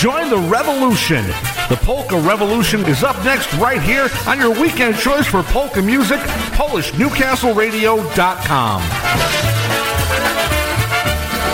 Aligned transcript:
Join 0.00 0.30
the 0.30 0.38
revolution. 0.48 1.26
The 1.68 1.76
Polka 1.76 2.16
Revolution 2.16 2.80
is 2.86 3.04
up 3.04 3.22
next 3.22 3.52
right 3.60 3.82
here 3.82 4.08
on 4.26 4.40
your 4.40 4.58
weekend 4.58 4.96
choice 4.96 5.26
for 5.26 5.42
polka 5.42 5.82
music, 5.82 6.18
PolishNewcastleRadio.com. 6.56 8.82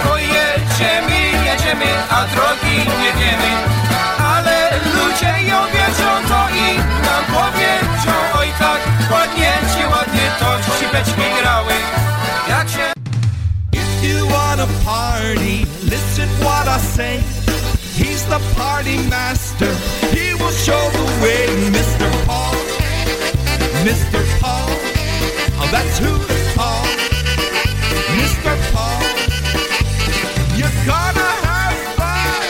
Pojedziemy, 0.07 1.21
jedziemy, 1.45 1.87
a 2.11 2.27
drogi 2.27 2.79
nie 3.03 3.13
wiemy, 3.19 3.51
ale 4.19 4.71
ludzie 4.95 5.43
ją 5.49 5.67
wiedzą, 5.67 6.23
to 6.29 6.49
i 6.55 6.77
nam 7.03 7.25
powiedzą. 7.27 8.13
Oj 8.39 8.49
tak, 8.59 8.81
ładnie 9.11 9.53
ci, 9.75 9.87
ładnie 9.87 10.31
to 10.39 10.59
ścipeczki 10.77 11.23
grały, 11.43 11.73
jak 12.49 12.69
się... 12.69 12.93
If 13.73 14.07
you 14.07 14.27
wanna 14.27 14.67
party, 14.85 15.67
listen 15.91 16.29
what 16.41 16.69
I 16.69 16.79
say. 16.97 17.46
He's 18.17 18.25
the 18.29 18.41
party 18.57 18.97
master. 19.11 19.71
He 20.17 20.33
will 20.43 20.51
show 20.51 20.89
the 20.89 21.05
way, 21.23 21.45
Mr. 21.69 22.09
Paul. 22.25 22.55
Mr. 23.85 24.41
Paul. 24.41 24.71
Oh, 25.61 25.69
that's 25.71 25.99
who 25.99 26.17
to 26.17 26.39
call. 26.57 26.87
Mr. 28.17 28.53
Paul. 28.73 29.03
You're 30.57 30.79
gonna 30.87 31.31
have 31.45 31.77
fun. 32.01 32.41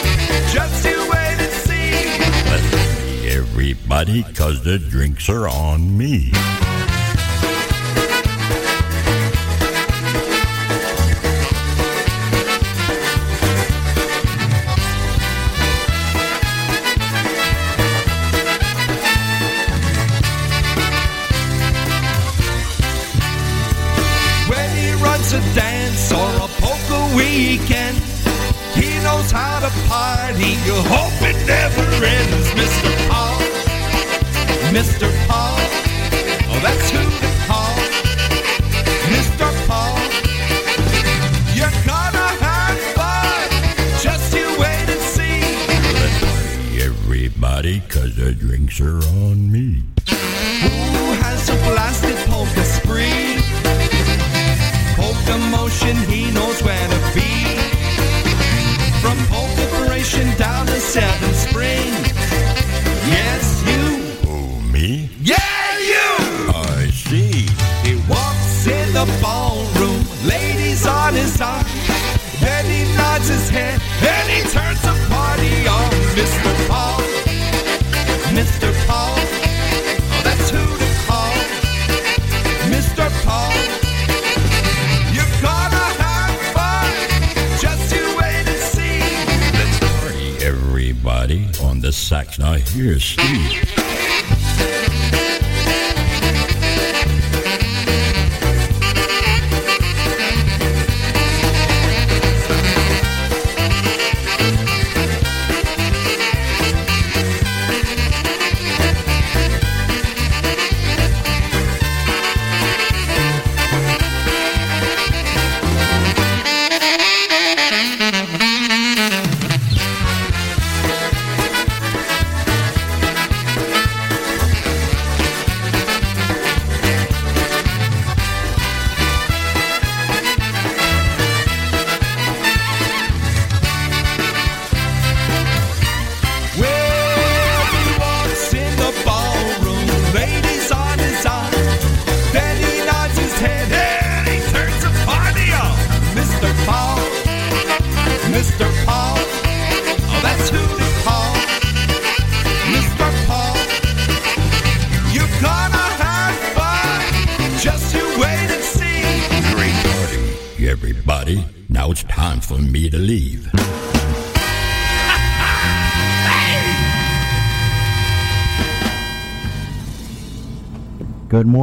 Just 0.55 0.85
you 0.85 1.01
wait 1.11 1.39
and 1.47 1.55
see. 1.67 3.29
Everybody, 3.29 4.23
cause 4.35 4.63
the 4.63 4.79
drinks 4.79 5.29
are 5.29 5.49
on 5.49 5.99
me. 5.99 6.31
Weekend, 27.37 27.99
he 28.75 28.89
knows 29.05 29.31
how 29.31 29.61
to 29.61 29.71
party. 29.89 30.57
You 30.65 30.77
hope 30.89 31.21
it 31.21 31.37
never 31.47 31.87
ends, 32.05 32.49
Mr. 32.61 32.91
Paul. 33.09 33.39
Mr. 34.73 35.09
Paul. 35.29 35.59
Oh, 36.49 36.61
that's 36.65 36.89
who 36.91 37.03
to 37.23 37.31
call. 37.47 37.77
Mr. 39.13 39.49
Paul. 39.69 39.99
You're 41.59 41.79
gonna 41.85 42.29
have 42.47 42.79
fun. 42.97 43.49
Just 44.01 44.35
you 44.35 44.49
wait 44.59 44.89
and 44.95 45.03
see. 45.15 45.41
Let's 46.01 46.19
party, 46.25 46.83
everybody, 46.83 47.81
cause 47.81 48.17
the 48.17 48.33
drinks 48.33 48.81
are 48.81 49.03
on 49.25 49.53
me. 49.53 49.86
Down 60.37 60.67
to 60.67 60.81
Seven 60.81 61.35
Spring. 61.35 62.06
Sax. 92.25 92.39
Now 92.39 92.55
here's 92.55 93.05
Steve. 93.05 93.76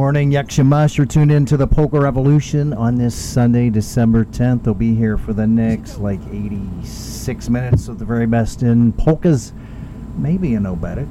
Morning, 0.04 0.30
Yakshimash. 0.30 0.98
You're 0.98 1.06
tuned 1.06 1.32
in 1.32 1.46
to 1.46 1.56
the 1.56 1.66
Polka 1.66 1.98
Revolution 1.98 2.74
on 2.74 2.96
this 2.96 3.14
Sunday, 3.14 3.70
December 3.70 4.26
10th. 4.26 4.64
They'll 4.64 4.74
be 4.74 4.94
here 4.94 5.16
for 5.16 5.32
the 5.32 5.46
next 5.46 5.96
like 5.96 6.20
86 6.30 7.48
minutes 7.48 7.88
of 7.88 7.98
the 7.98 8.04
very 8.04 8.26
best 8.26 8.62
in 8.62 8.92
polkas, 8.92 9.54
maybe 10.18 10.56
an 10.56 10.64
oberek, 10.64 11.08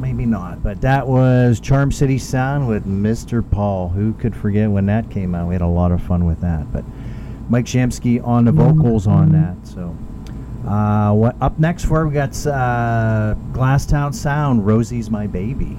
maybe 0.00 0.24
not. 0.24 0.62
But 0.62 0.80
that 0.80 1.06
was 1.06 1.60
Charm 1.60 1.92
City 1.92 2.16
Sound 2.16 2.66
with 2.68 2.86
Mr. 2.86 3.44
Paul. 3.48 3.90
Who 3.90 4.14
could 4.14 4.34
forget 4.34 4.70
when 4.70 4.86
that 4.86 5.10
came 5.10 5.34
out? 5.34 5.46
We 5.46 5.54
had 5.54 5.60
a 5.60 5.66
lot 5.66 5.92
of 5.92 6.02
fun 6.02 6.24
with 6.24 6.40
that. 6.40 6.72
But 6.72 6.84
Mike 7.50 7.66
Shamsky 7.66 8.26
on 8.26 8.46
the 8.46 8.52
vocals 8.52 9.06
on 9.06 9.32
that. 9.32 9.56
So, 9.66 9.94
uh, 10.66 11.12
what 11.12 11.36
up 11.42 11.58
next 11.58 11.84
for 11.84 12.06
we 12.08 12.14
got 12.14 12.30
uh, 12.46 13.34
Glasstown 13.52 14.14
Sound. 14.14 14.64
Rosie's 14.64 15.10
my 15.10 15.26
baby. 15.26 15.76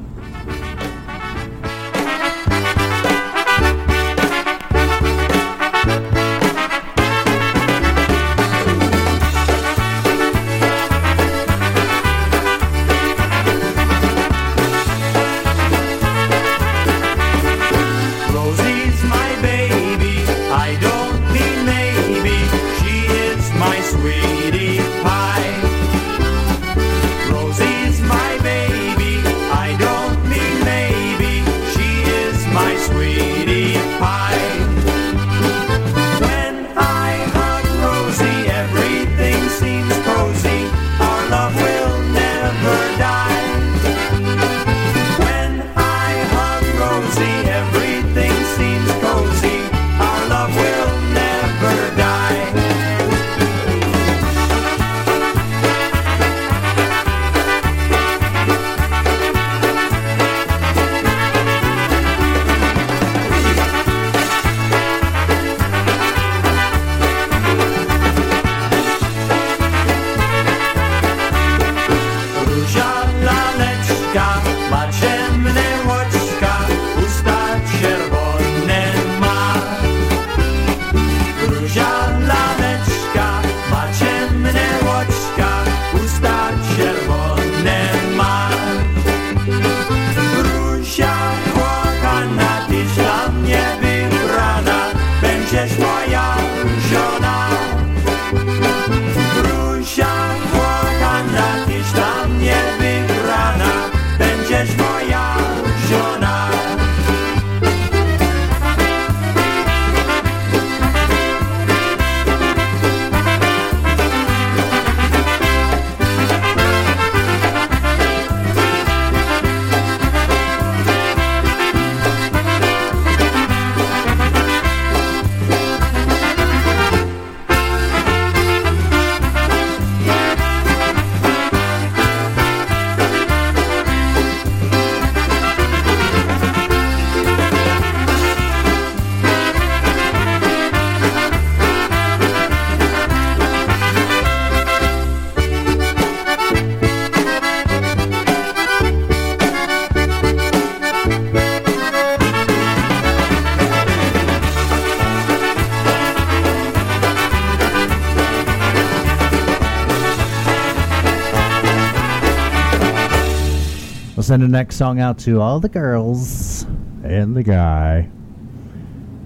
Next 164.54 164.76
song 164.76 165.00
out 165.00 165.18
to 165.18 165.42
all 165.42 165.60
the 165.60 165.68
girls 165.68 166.62
and 167.04 167.36
the 167.36 167.42
guy. 167.42 168.08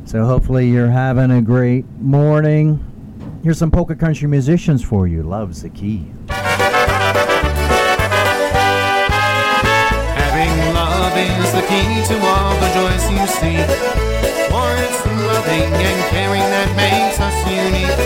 So 0.05 0.23
hopefully 0.23 0.69
you're 0.69 0.89
having 0.89 1.31
a 1.31 1.41
great 1.41 1.85
morning. 1.99 2.79
Here's 3.43 3.57
some 3.57 3.69
polka 3.69 3.93
country 3.93 4.29
musicians 4.29 4.81
for 4.81 5.05
you. 5.05 5.23
Love's 5.23 5.63
the 5.63 5.69
key. 5.69 6.09
Having 10.29 10.73
love 10.73 11.17
is 11.17 11.51
the 11.51 11.61
key 11.67 12.07
to 12.07 12.17
all 12.25 12.55
the 12.61 12.71
joys 12.71 13.03
you 13.11 13.27
see. 13.27 13.59
For 14.47 14.71
it's 14.79 15.01
the 15.03 15.11
loving 15.27 15.73
and 15.75 16.09
caring 16.09 16.39
that 16.39 16.71
makes 16.79 17.19
us 17.19 17.35
unique. 17.51 17.99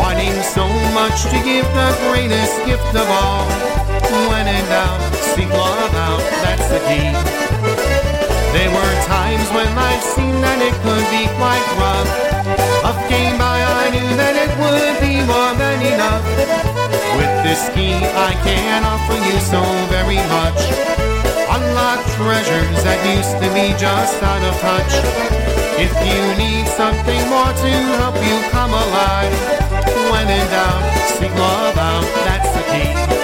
Wanting 0.00 0.34
so 0.42 0.66
much 0.98 1.22
to 1.30 1.38
give 1.44 1.64
the 1.78 1.94
greatest 2.10 2.66
gift 2.66 2.96
of 2.96 3.08
all. 3.08 3.79
When 4.08 4.46
in 4.48 4.64
doubt, 4.72 5.00
seek 5.36 5.50
love 5.50 5.94
out, 5.94 6.22
that's 6.40 6.66
the 6.72 6.80
key. 6.88 7.12
There 8.56 8.70
were 8.72 8.94
times 9.06 9.46
when 9.54 9.68
life 9.76 10.02
seemed 10.02 10.42
that 10.42 10.58
it 10.58 10.74
could 10.82 11.06
be 11.12 11.28
quite 11.38 11.66
rough. 11.78 12.10
Love 12.82 12.98
came 13.06 13.36
by, 13.38 13.60
I 13.62 13.90
knew 13.94 14.10
that 14.16 14.34
it 14.34 14.50
would 14.58 14.96
be 14.98 15.22
more 15.28 15.52
than 15.54 15.78
enough. 15.86 16.24
With 17.14 17.34
this 17.46 17.68
key, 17.76 17.94
I 17.94 18.32
can 18.42 18.82
offer 18.82 19.18
you 19.20 19.36
so 19.38 19.62
very 19.92 20.18
much. 20.32 20.60
Unlock 21.50 22.00
treasures 22.18 22.78
that 22.82 22.98
used 23.06 23.36
to 23.38 23.48
be 23.54 23.70
just 23.78 24.18
out 24.22 24.42
of 24.42 24.54
touch. 24.58 24.92
If 25.78 25.92
you 26.02 26.20
need 26.40 26.66
something 26.74 27.22
more 27.30 27.52
to 27.52 27.72
help 28.02 28.16
you 28.18 28.36
come 28.50 28.72
alive, 28.74 29.34
when 30.10 30.26
in 30.26 30.46
doubt, 30.50 30.82
seek 31.14 31.34
love 31.38 31.78
out, 31.78 32.06
that's 32.26 32.50
the 32.56 32.64
key. 32.72 33.19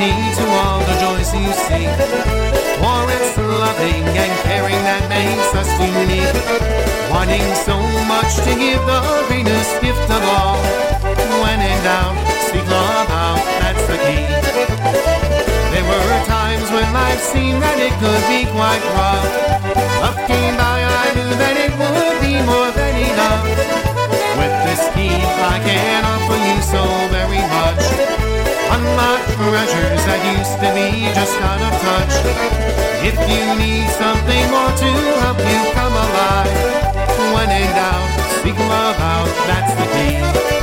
Key 0.00 0.32
to 0.32 0.44
all 0.64 0.80
the 0.88 0.96
joys 0.96 1.28
you 1.36 1.52
see. 1.68 1.84
For 2.80 3.00
it's 3.12 3.36
loving 3.36 4.04
and 4.16 4.32
caring 4.48 4.80
that 4.88 5.04
makes 5.12 5.52
us 5.52 5.68
unique. 5.76 6.40
Wanting 7.12 7.44
so 7.68 7.76
much 8.08 8.32
to 8.48 8.52
give 8.56 8.80
the 8.88 9.00
greatest 9.28 9.76
gift 9.84 10.08
of 10.08 10.22
all. 10.24 10.56
When 11.44 11.60
in 11.60 11.78
doubt, 11.84 12.16
seek 12.48 12.64
love 12.64 13.12
out, 13.12 13.44
that's 13.60 13.84
the 13.92 13.98
key. 14.08 14.24
There 15.68 15.84
were 15.84 16.16
times 16.24 16.72
when 16.72 16.88
life 16.96 17.20
seemed 17.20 17.60
that 17.60 17.76
it 17.76 17.92
could 18.00 18.24
be 18.32 18.48
quite 18.56 18.80
rough. 18.96 19.28
Love 20.00 20.16
came 20.24 20.56
by, 20.56 20.80
I 20.80 21.06
knew 21.12 21.32
that 21.44 21.56
it 21.60 21.72
would 21.76 22.16
be 22.24 22.40
more 22.48 22.72
than 22.72 22.94
enough. 23.04 23.44
With 24.40 24.54
this 24.64 24.82
key, 24.96 25.12
I 25.44 25.60
can 25.60 26.00
offer 26.08 26.40
you 26.40 26.56
so 26.72 26.82
very 27.12 27.44
much. 27.52 27.89
Unlock 28.70 29.22
treasures 29.34 30.02
that 30.06 30.20
used 30.30 30.56
to 30.62 30.68
be 30.78 31.10
just 31.12 31.34
out 31.42 31.58
of 31.58 31.74
touch. 31.82 32.14
If 33.02 33.16
you 33.26 33.42
need 33.58 33.88
something 33.98 34.44
more 34.54 34.70
to 34.70 34.90
help 35.26 35.38
you 35.42 35.60
come 35.74 35.92
alive, 35.92 36.54
when 37.34 37.50
in 37.50 37.66
doubt, 37.74 38.10
speak 38.38 38.58
love 38.58 38.98
out, 39.00 39.30
that's 39.48 39.74
the 39.74 39.86
key. 39.94 40.59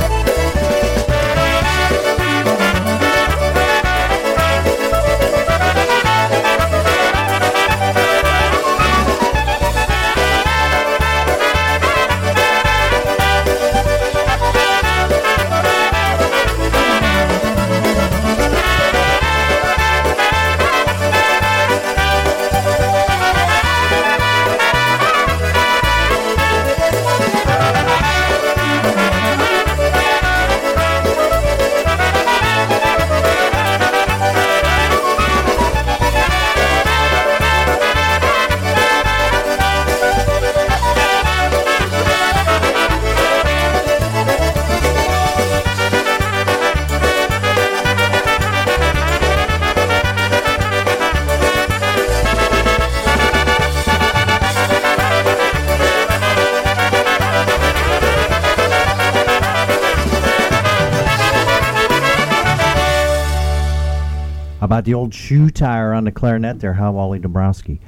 The 64.88 64.94
old 64.94 65.12
shoe 65.12 65.50
tire 65.50 65.92
on 65.92 66.04
the 66.04 66.10
clarinet 66.10 66.60
there? 66.60 66.72
How 66.72 66.92
Wally 66.92 67.18
Dombrowski. 67.18 67.78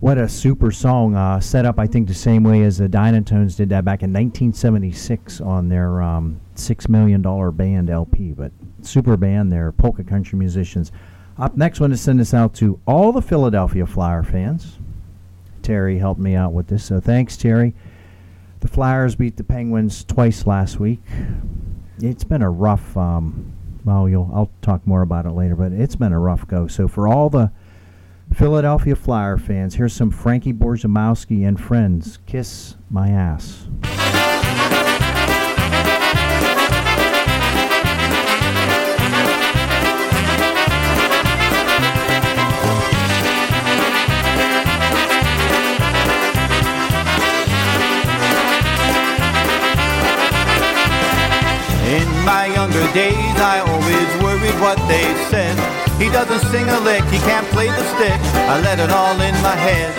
What 0.00 0.18
a 0.18 0.28
super 0.28 0.70
song. 0.70 1.14
Uh, 1.14 1.40
set 1.40 1.64
up, 1.64 1.78
I 1.78 1.86
think, 1.86 2.06
the 2.06 2.12
same 2.12 2.44
way 2.44 2.64
as 2.64 2.76
the 2.76 2.86
Dynatones 2.86 3.56
did 3.56 3.70
that 3.70 3.86
back 3.86 4.02
in 4.02 4.12
1976 4.12 5.40
on 5.40 5.70
their 5.70 6.02
um, 6.02 6.38
$6 6.54 6.88
million 6.90 7.22
band 7.52 7.88
LP. 7.88 8.32
But 8.32 8.52
super 8.82 9.16
band 9.16 9.50
there, 9.50 9.72
polka 9.72 10.04
country 10.04 10.38
musicians. 10.38 10.92
Up 11.38 11.56
next, 11.56 11.80
one 11.80 11.88
to 11.88 11.96
send 11.96 12.20
this 12.20 12.34
out 12.34 12.52
to 12.56 12.78
all 12.86 13.10
the 13.10 13.22
Philadelphia 13.22 13.86
Flyer 13.86 14.22
fans. 14.22 14.76
Terry 15.62 15.98
helped 15.98 16.20
me 16.20 16.34
out 16.34 16.52
with 16.52 16.66
this, 16.66 16.84
so 16.84 17.00
thanks, 17.00 17.38
Terry. 17.38 17.74
The 18.60 18.68
Flyers 18.68 19.14
beat 19.14 19.38
the 19.38 19.44
Penguins 19.44 20.04
twice 20.04 20.46
last 20.46 20.78
week. 20.78 21.00
It's 22.02 22.24
been 22.24 22.42
a 22.42 22.50
rough. 22.50 22.94
Um, 22.98 23.55
well, 23.86 24.08
you'll 24.08 24.30
I'll 24.34 24.50
talk 24.60 24.86
more 24.86 25.00
about 25.00 25.24
it 25.24 25.30
later, 25.30 25.54
but 25.54 25.72
it's 25.72 25.96
been 25.96 26.12
a 26.12 26.18
rough 26.18 26.46
go. 26.46 26.66
So 26.66 26.88
for 26.88 27.06
all 27.06 27.30
the 27.30 27.52
Philadelphia 28.34 28.96
Flyer 28.96 29.38
fans, 29.38 29.76
here's 29.76 29.94
some 29.94 30.10
Frankie 30.10 30.52
Borzamowski 30.52 31.46
and 31.46 31.58
friends. 31.58 32.18
Kiss 32.26 32.76
my 32.90 33.10
ass. 33.10 33.68
Younger 52.66 52.92
days, 52.92 53.38
I 53.38 53.62
always 53.62 54.10
worried 54.18 54.58
what 54.58 54.74
they 54.90 55.06
said. 55.30 55.54
He 56.02 56.10
doesn't 56.10 56.42
sing 56.50 56.66
a 56.66 56.80
lick, 56.82 57.04
he 57.14 57.18
can't 57.22 57.46
play 57.54 57.70
the 57.70 57.84
stick. 57.94 58.18
I 58.50 58.58
let 58.60 58.82
it 58.82 58.90
all 58.90 59.14
in 59.22 59.34
my 59.38 59.54
head. 59.54 59.94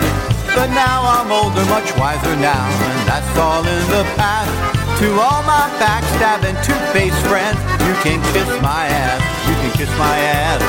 But 0.52 0.68
now 0.76 1.00
I'm 1.00 1.32
older, 1.32 1.64
much 1.72 1.88
wiser 1.96 2.36
now, 2.36 2.68
and 2.92 3.00
that's 3.08 3.32
all 3.40 3.64
in 3.64 3.84
the 3.88 4.04
past. 4.20 4.52
To 5.00 5.08
all 5.16 5.40
my 5.48 5.64
backstabbing 5.80 6.60
two-faced 6.60 7.22
friends, 7.24 7.56
you 7.88 7.94
can 8.04 8.20
kiss 8.36 8.50
my 8.60 8.84
ass. 8.84 9.20
You 9.48 9.54
can 9.64 9.72
kiss 9.72 9.92
my 9.96 10.16
ass. 10.28 10.60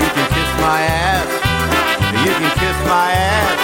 You 0.00 0.08
can 0.16 0.28
kiss 0.32 0.50
my 0.64 0.80
ass. 0.80 1.28
You 2.24 2.32
can 2.40 2.52
kiss 2.56 2.78
my 2.88 3.08
ass. 3.12 3.58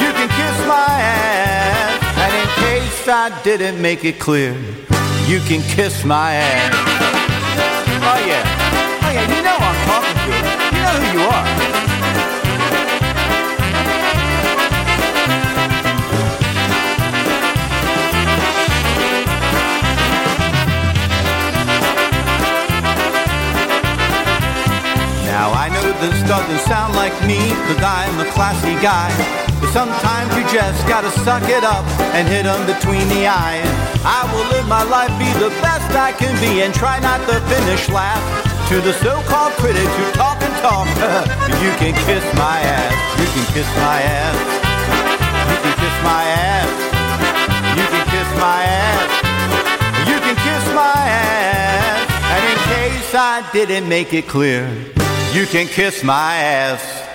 You 0.00 0.10
can 0.16 0.30
kiss 0.40 0.56
my 0.64 0.92
ass. 1.04 2.00
And 2.16 2.32
in 2.32 2.48
case 2.64 3.08
I 3.08 3.28
didn't 3.42 3.82
make 3.82 4.04
it 4.04 4.18
clear, 4.18 4.56
you 5.30 5.38
can 5.42 5.62
kiss 5.62 6.04
my 6.04 6.32
ass. 6.32 6.74
Oh 8.02 8.18
yeah. 8.26 8.42
Oh 9.00 9.10
yeah, 9.14 9.30
you 9.30 9.42
know 9.46 9.54
I'm 9.54 9.78
talking 9.86 10.16
to. 10.18 10.32
You 10.34 10.80
You 10.80 10.82
know 10.82 10.96
who 10.98 11.06
you 11.14 11.22
are. 11.22 11.46
Now 25.30 25.52
I 25.52 25.68
know 25.68 25.86
this 26.02 26.18
doesn't 26.26 26.58
sound 26.66 26.96
like 26.96 27.14
me, 27.22 27.38
cause 27.68 27.80
I'm 27.80 28.18
a 28.18 28.28
classy 28.32 28.74
guy. 28.82 29.14
But 29.60 29.70
sometimes 29.70 30.34
you 30.34 30.42
just 30.50 30.88
gotta 30.88 31.12
suck 31.20 31.48
it 31.48 31.62
up 31.62 31.84
and 32.16 32.26
hit 32.26 32.46
'em 32.46 32.66
between 32.66 33.06
the 33.10 33.28
eyes. 33.28 33.79
I 34.02 34.24
will 34.32 34.48
live 34.48 34.66
my 34.66 34.82
life, 34.84 35.12
be 35.20 35.28
the 35.36 35.52
best 35.60 35.92
I 35.92 36.12
can 36.12 36.32
be, 36.40 36.62
and 36.62 36.72
try 36.72 37.00
not 37.00 37.20
to 37.28 37.36
finish 37.52 37.88
last. 37.92 38.24
To 38.72 38.80
the 38.80 38.94
so-called 38.94 39.52
critics 39.60 39.92
who 39.98 40.06
talk 40.16 40.40
and 40.40 40.54
talk, 40.64 40.88
you 41.60 41.70
can 41.76 41.92
kiss 42.08 42.24
my 42.40 42.60
ass. 42.64 42.96
You 43.20 43.26
can 43.28 43.44
kiss 43.52 43.68
my 43.76 44.00
ass. 44.00 44.38
You 45.52 45.58
can 45.60 45.74
kiss 45.76 45.96
my 46.00 46.22
ass. 46.32 46.70
You 47.76 47.86
can 47.92 48.04
kiss 48.08 48.30
my 48.40 48.60
ass. 48.64 49.10
You 50.08 50.16
can 50.24 50.36
kiss 50.48 50.64
my 50.72 51.00
ass. 51.04 52.00
And 52.24 52.42
in 52.52 52.58
case 52.72 53.14
I 53.14 53.48
didn't 53.52 53.88
make 53.88 54.14
it 54.14 54.26
clear, 54.28 54.64
you 55.34 55.44
can 55.44 55.66
kiss 55.66 56.02
my 56.02 56.36
ass. 56.36 57.09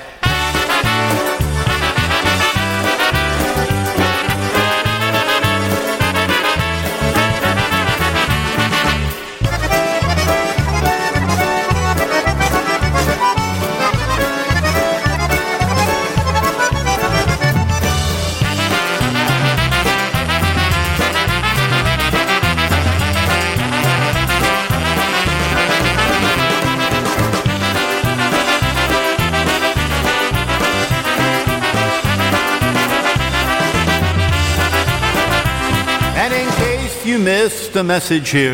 Missed 37.25 37.75
a 37.75 37.83
message 37.83 38.29
here, 38.29 38.53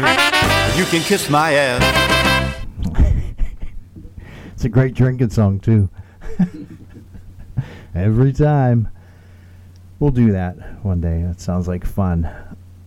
you 0.77 0.85
can 0.85 1.01
kiss 1.01 1.29
my 1.29 1.51
ass. 1.51 2.37
It's 4.53 4.63
a 4.63 4.69
great 4.69 4.93
drinking 4.93 5.31
song 5.31 5.59
too. 5.59 5.89
Every 7.95 8.31
time. 8.31 8.87
We'll 9.99 10.11
do 10.11 10.31
that 10.31 10.55
one 10.85 11.01
day. 11.01 11.21
That 11.23 11.41
sounds 11.41 11.67
like 11.67 11.85
fun. 11.85 12.31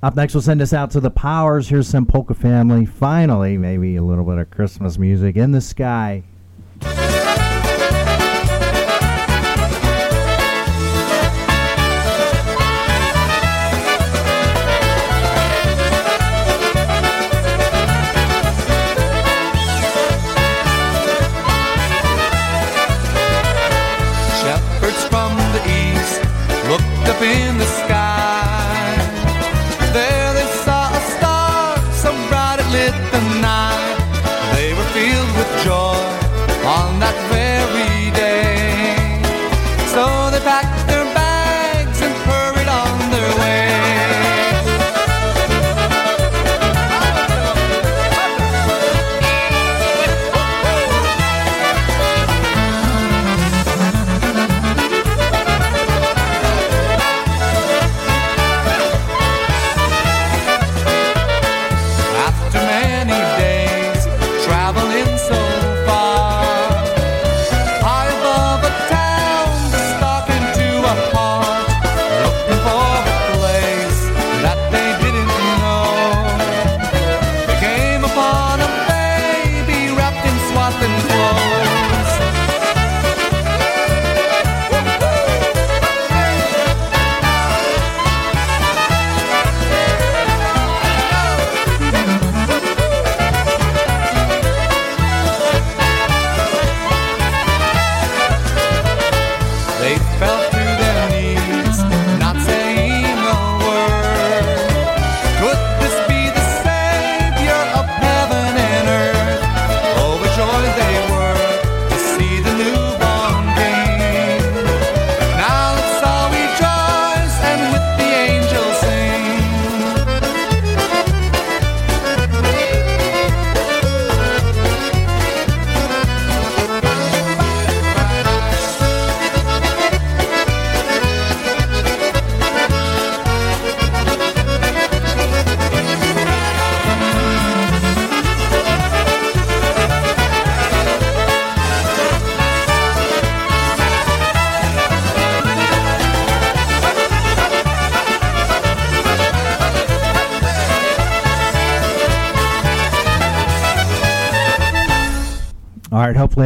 Up 0.03 0.17
next, 0.17 0.33
we'll 0.33 0.41
send 0.41 0.63
us 0.63 0.73
out 0.73 0.91
to 0.93 1.01
the 1.01 1.11
Powers. 1.11 1.69
Here's 1.69 1.87
some 1.87 2.07
Polka 2.07 2.33
Family. 2.33 2.87
Finally, 2.87 3.59
maybe 3.59 3.97
a 3.97 4.03
little 4.03 4.25
bit 4.25 4.39
of 4.39 4.51
Christmas 4.51 4.97
music 4.97 5.37
in 5.37 5.53
the 5.53 5.61
sky. 5.61 6.23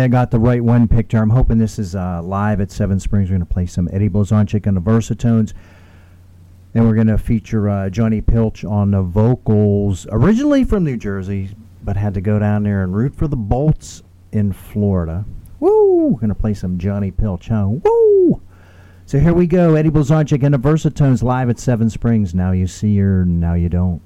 I 0.08 0.10
got 0.10 0.30
the 0.30 0.38
right 0.38 0.64
one 0.64 0.88
picture. 0.88 1.18
I'm 1.18 1.28
hoping 1.28 1.58
this 1.58 1.78
is 1.78 1.94
uh, 1.94 2.22
live 2.22 2.62
at 2.62 2.70
Seven 2.70 2.98
Springs. 2.98 3.28
We're 3.28 3.36
going 3.36 3.46
to 3.46 3.52
play 3.52 3.66
some 3.66 3.90
Eddie 3.92 4.08
Blazonczyk 4.08 4.66
on 4.66 4.74
the 4.74 4.80
Versatones. 4.80 5.52
And 6.72 6.88
we're 6.88 6.94
going 6.94 7.08
to 7.08 7.18
feature 7.18 7.68
uh, 7.68 7.90
Johnny 7.90 8.22
Pilch 8.22 8.64
on 8.64 8.92
the 8.92 9.02
vocals, 9.02 10.06
originally 10.10 10.64
from 10.64 10.84
New 10.84 10.96
Jersey, 10.96 11.50
but 11.84 11.98
had 11.98 12.14
to 12.14 12.22
go 12.22 12.38
down 12.38 12.62
there 12.62 12.82
and 12.82 12.96
root 12.96 13.14
for 13.14 13.28
the 13.28 13.36
Bolts 13.36 14.02
in 14.32 14.50
Florida. 14.54 15.26
Woo! 15.60 16.16
Going 16.18 16.30
to 16.30 16.34
play 16.34 16.54
some 16.54 16.78
Johnny 16.78 17.10
Pilch, 17.10 17.48
huh? 17.48 17.68
Woo! 17.68 18.40
So 19.04 19.18
here 19.18 19.34
we 19.34 19.46
go. 19.46 19.74
Eddie 19.74 19.90
Blazonczyk 19.90 20.42
and 20.42 20.54
the 20.54 20.58
Versatones 20.58 21.22
live 21.22 21.50
at 21.50 21.58
Seven 21.58 21.90
Springs. 21.90 22.34
Now 22.34 22.52
you 22.52 22.66
see 22.66 22.96
her, 22.96 23.26
now 23.26 23.52
you 23.52 23.68
don't. 23.68 24.00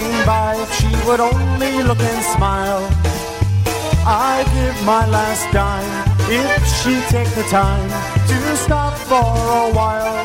Walking 0.00 0.26
by? 0.26 0.56
If 0.56 0.72
she 0.74 0.88
would 1.06 1.20
only 1.20 1.82
look 1.82 2.00
and 2.00 2.24
smile, 2.36 2.88
I'd 4.06 4.46
give 4.54 4.84
my 4.84 5.06
last 5.06 5.52
dime 5.52 6.08
if 6.28 6.62
she'd 6.78 7.04
take 7.08 7.28
the 7.34 7.42
time 7.50 7.88
to 8.28 8.56
stop 8.56 8.94
for 8.94 9.16
a 9.16 9.72
while. 9.72 10.24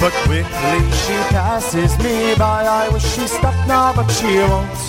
But 0.00 0.12
quickly 0.24 0.80
she 1.04 1.14
passes 1.30 1.96
me 1.98 2.34
by. 2.36 2.64
I 2.64 2.88
wish 2.88 3.04
she 3.04 3.26
stopped 3.26 3.68
now, 3.68 3.92
but 3.94 4.08
she 4.10 4.38
won't. 4.38 4.82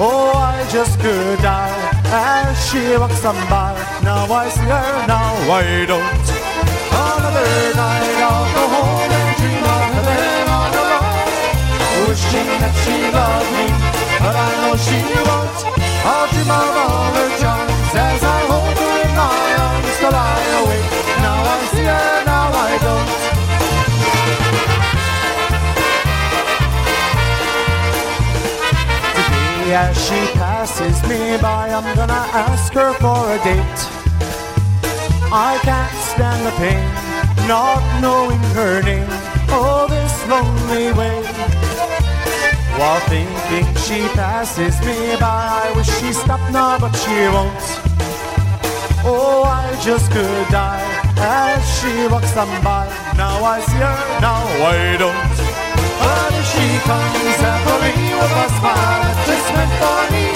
Oh, 0.00 0.32
I 0.34 0.66
just 0.70 0.98
could 1.00 1.38
die 1.40 1.74
as 2.06 2.70
she 2.70 2.96
walks 2.96 3.24
on 3.24 3.36
by. 3.48 3.74
Now 4.02 4.32
I 4.32 4.48
see 4.48 4.60
her, 4.62 5.06
now 5.06 5.34
I 5.50 5.84
don't. 5.86 6.48
Another 6.90 7.76
night 7.76 7.97
She 12.28 12.44
that 12.44 12.74
she 12.84 12.96
loves 13.08 13.48
me, 13.56 13.66
but 14.20 14.36
I 14.36 14.52
know 14.60 14.76
she 14.76 15.00
won't. 15.24 15.58
I'll 16.04 16.28
do 16.28 16.44
my 16.44 16.60
her 17.16 17.30
charm 17.40 17.68
as 17.96 18.20
I 18.22 18.40
hold 18.52 18.76
her 18.76 18.94
in 19.00 19.12
my 19.16 19.48
arms 19.64 19.96
to 20.04 20.08
lie 20.12 20.44
awake. 20.60 20.92
Now 21.24 21.40
I 21.40 21.58
see 21.72 21.88
her, 21.88 22.24
now 22.28 22.52
I 22.52 22.70
don't. 22.84 23.08
Today 29.16 29.72
as 29.72 29.96
she 29.96 30.20
passes 30.36 31.00
me 31.08 31.40
by, 31.40 31.72
I'm 31.72 31.96
gonna 31.96 32.24
ask 32.44 32.74
her 32.74 32.92
for 33.00 33.24
a 33.32 33.38
date. 33.40 33.80
I 35.32 35.58
can't 35.64 35.96
stand 36.12 36.44
the 36.44 36.52
pain, 36.60 36.88
not 37.48 37.80
knowing 38.02 38.42
her 38.52 38.82
name. 38.82 39.08
Oh, 39.48 39.86
this 39.88 40.12
lonely 40.28 40.92
way. 40.92 41.37
While 42.78 43.00
thinking 43.10 43.66
she 43.74 44.06
passes 44.14 44.78
me 44.86 45.18
by, 45.18 45.66
I 45.66 45.72
wish 45.74 45.90
she 45.98 46.12
stopped 46.12 46.52
now, 46.52 46.78
but 46.78 46.94
she 46.94 47.26
won't. 47.34 47.58
Oh, 49.02 49.42
I 49.42 49.74
just 49.82 50.06
could 50.12 50.46
die 50.46 50.86
as 51.18 51.58
she 51.74 52.06
walks 52.06 52.36
on 52.36 52.46
by. 52.62 52.86
Now 53.16 53.42
I 53.42 53.58
see 53.66 53.82
her, 53.82 53.98
now 54.22 54.46
I 54.62 54.94
don't. 54.94 55.34
But 55.98 56.30
if 56.38 56.46
she 56.54 56.66
comes 56.86 57.38
happily 57.42 57.98
with 58.14 58.42
a 58.46 58.48
smile 58.62 59.10
just 59.26 59.48
meant 59.58 59.74
for 59.82 60.02
me, 60.14 60.26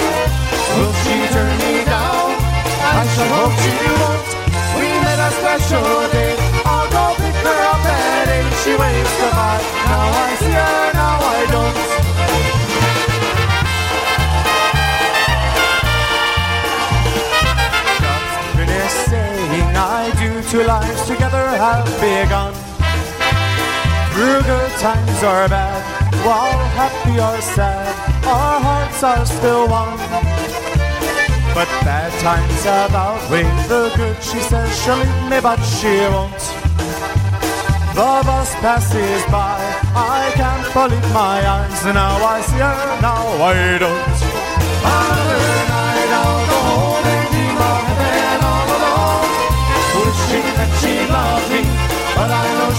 will 0.75 0.95
she 1.07 1.15
turn 1.31 1.55
me 1.63 1.87
down? 1.87 2.35
I 2.83 3.07
shall 3.15 3.31
hope 3.39 3.55
she 3.63 3.71
won't. 4.03 4.27
We 4.83 4.91
made 4.91 5.23
a 5.23 5.31
special 5.39 5.87
date. 6.11 6.43
I'll 6.67 6.91
go 6.91 7.15
pick 7.23 7.39
her 7.47 7.61
up 7.71 7.87
at 7.87 8.35
eight. 8.35 8.51
She 8.67 8.75
waves 8.75 9.15
goodbye. 9.15 9.63
Now 9.87 10.11
I 10.11 10.31
see 10.43 10.59
her, 10.59 10.91
now 10.99 11.23
I 11.23 11.47
don't. 11.55 11.92
Two 20.53 20.65
lives 20.65 21.07
together 21.07 21.49
have 21.49 21.87
begun. 21.99 22.53
Through 24.13 24.43
good 24.43 24.73
times 24.85 25.23
or 25.25 25.49
bad, 25.49 25.81
while 26.27 26.59
happy 26.77 27.17
or 27.19 27.41
sad, 27.41 27.89
our 28.27 28.61
hearts 28.61 29.03
are 29.03 29.25
still 29.25 29.67
one. 29.67 29.97
But 31.55 31.69
bad 31.89 32.13
times 32.21 32.65
have 32.65 32.95
outweighed 32.95 33.47
the 33.71 33.95
good. 33.97 34.23
She 34.23 34.41
says 34.41 34.69
she'll 34.85 34.97
leave 34.97 35.31
me, 35.31 35.41
but 35.41 35.57
she 35.65 35.97
won't. 36.13 36.45
The 37.97 38.21
bus 38.29 38.55
passes 38.57 39.25
by, 39.33 39.57
I 39.97 40.33
can't 40.35 40.69
believe 40.75 41.15
my 41.15 41.41
eyes. 41.49 41.83
Now 41.87 42.23
I 42.23 42.43
see 42.43 42.59
her, 42.59 43.01
now 43.01 43.25
I 43.41 43.79
don't. 43.79 44.53
Another 44.85 45.82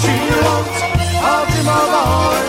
she. 0.04 0.12
I'll 1.26 1.46
dream 1.46 1.68
of 1.68 1.94
all 1.94 2.43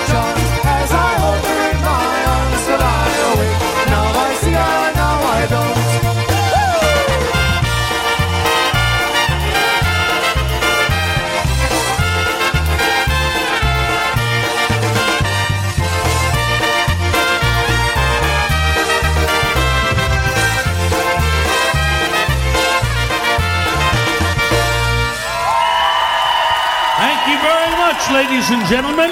ladies 28.51 28.61
and 28.61 28.69
gentlemen. 28.69 29.11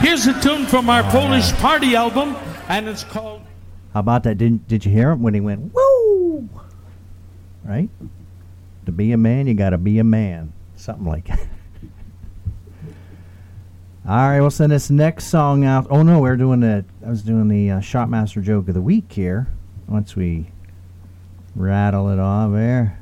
Here's 0.00 0.26
a 0.26 0.38
tune 0.40 0.66
from 0.66 0.90
our 0.90 1.02
Polish 1.04 1.52
party 1.54 1.96
album, 1.96 2.36
and 2.68 2.88
it's 2.88 3.04
called 3.04 3.40
How 3.92 4.00
about 4.00 4.24
that? 4.24 4.36
Didn't 4.38 4.68
did 4.68 4.84
you 4.84 4.92
hear 4.92 5.12
him 5.12 5.22
when 5.22 5.34
he 5.34 5.40
went 5.40 5.72
woo? 5.72 6.48
Right? 7.64 7.88
To 8.86 8.92
be 8.92 9.12
a 9.12 9.16
man, 9.16 9.46
you 9.46 9.54
got 9.54 9.70
to 9.70 9.78
be 9.78 9.98
a 9.98 10.04
man. 10.04 10.52
Something 10.76 11.06
like 11.06 11.28
that. 11.28 11.40
All 14.06 14.16
right, 14.16 14.40
we'll 14.40 14.50
send 14.50 14.72
this 14.72 14.90
next 14.90 15.24
song 15.26 15.64
out. 15.64 15.86
Oh 15.88 16.02
no, 16.02 16.20
we're 16.20 16.36
doing 16.36 16.60
the. 16.60 16.84
I 17.04 17.08
was 17.08 17.22
doing 17.22 17.48
the 17.48 17.70
uh, 17.70 17.80
Shotmaster 17.80 18.42
joke 18.42 18.68
of 18.68 18.74
the 18.74 18.82
week 18.82 19.10
here. 19.10 19.46
Once 19.88 20.14
we 20.14 20.50
rattle 21.54 22.10
it 22.10 22.18
off 22.18 22.52
there, 22.52 22.98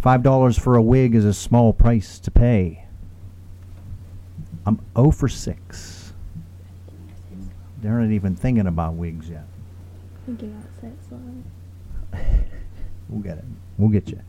five 0.00 0.22
dollars 0.22 0.58
for 0.58 0.76
a 0.76 0.82
wig 0.82 1.14
is 1.14 1.24
a 1.24 1.34
small 1.34 1.72
price 1.72 2.18
to 2.20 2.30
pay. 2.30 2.84
I'm 4.66 4.80
0 4.96 5.10
for 5.10 5.28
six. 5.28 6.12
They're 7.80 7.98
not 7.98 8.10
even 8.10 8.36
thinking 8.36 8.66
about 8.66 8.94
wigs 8.94 9.28
yet. 9.30 9.46
Thinking 10.26 10.62
outside 10.62 10.96
slowly. 11.08 12.34
We'll 13.08 13.22
get 13.22 13.38
it. 13.38 13.44
We'll 13.76 13.88
get 13.88 14.08
you. 14.08 14.20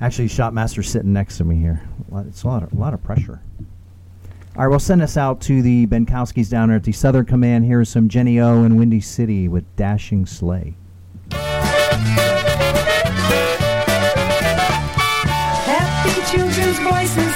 Actually, 0.00 0.26
Shotmaster's 0.26 0.88
sitting 0.88 1.12
next 1.12 1.38
to 1.38 1.44
me 1.44 1.54
here. 1.54 1.80
It's 2.26 2.42
a 2.42 2.48
lot 2.48 2.64
of, 2.64 2.72
a 2.72 2.76
lot 2.76 2.92
of 2.92 3.00
pressure. 3.00 3.40
All 4.56 4.64
right, 4.64 4.68
we'll 4.68 4.80
send 4.80 5.02
us 5.02 5.16
out 5.16 5.40
to 5.42 5.62
the 5.62 5.86
Benkowskis 5.86 6.50
down 6.50 6.66
there 6.66 6.78
at 6.78 6.82
the 6.82 6.90
Southern 6.90 7.26
Command. 7.26 7.64
Here's 7.64 7.88
some 7.88 8.08
Jenny 8.08 8.40
O 8.40 8.64
and 8.64 8.76
Windy 8.76 9.00
City 9.00 9.46
with 9.46 9.64
Dashing 9.76 10.26
Sleigh. 10.26 10.74
Children's 16.30 16.78
voices 16.80 17.27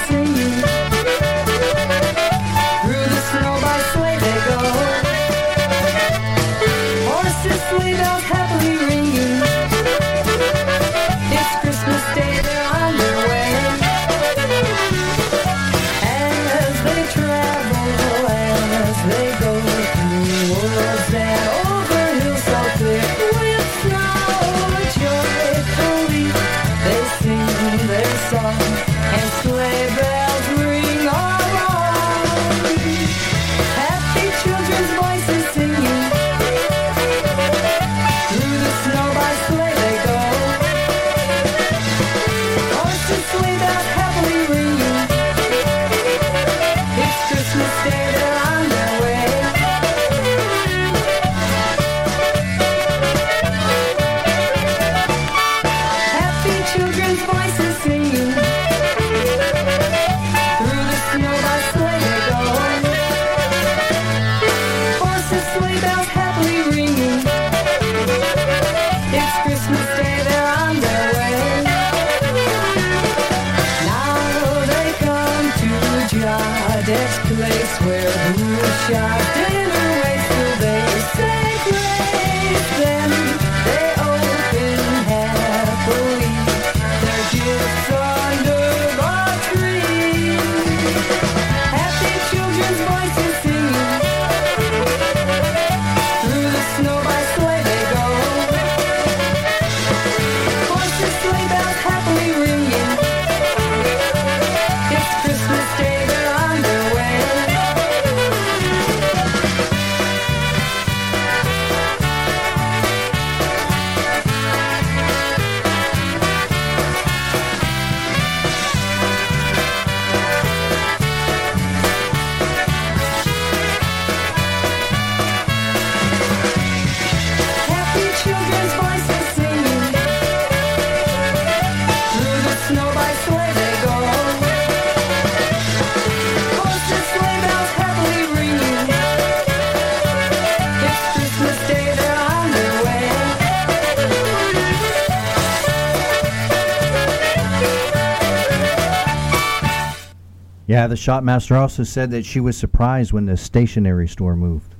Yeah, 150.65 150.87
the 150.87 150.95
Shotmaster 150.95 151.59
also 151.59 151.83
said 151.83 152.11
that 152.11 152.25
she 152.25 152.39
was 152.39 152.57
surprised 152.57 153.11
when 153.11 153.25
the 153.25 153.35
stationery 153.35 154.07
store 154.07 154.35
moved. 154.35 154.75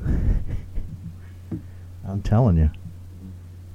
I'm 2.06 2.22
telling 2.22 2.56
you, 2.56 2.70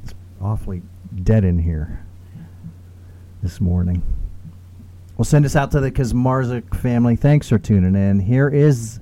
it's 0.04 0.14
awfully 0.42 0.82
dead 1.24 1.44
in 1.44 1.60
here 1.60 2.06
this 3.42 3.60
morning. 3.60 4.02
We'll 5.18 5.26
send 5.26 5.46
us 5.46 5.58
out 5.58 5.72
to 5.72 5.82
the 5.82 5.92
Kazmarzik 5.92 6.74
family. 6.78 7.18
Thanks 7.18 7.50
for 7.50 7.60
tuning 7.60 7.96
in. 7.96 8.22
Here 8.22 8.48
is 8.48 9.02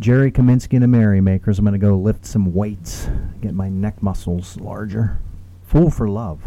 Jerry 0.00 0.32
Kaminsky 0.32 0.72
and 0.72 0.82
the 0.82 0.88
Merrymakers. 0.88 1.60
I'm 1.60 1.64
going 1.64 1.74
to 1.74 1.78
go 1.78 1.96
lift 1.96 2.26
some 2.26 2.52
weights, 2.52 3.08
get 3.40 3.54
my 3.54 3.68
neck 3.68 4.02
muscles 4.02 4.56
larger. 4.56 5.20
Fool 5.62 5.90
for 5.90 6.08
Love. 6.08 6.42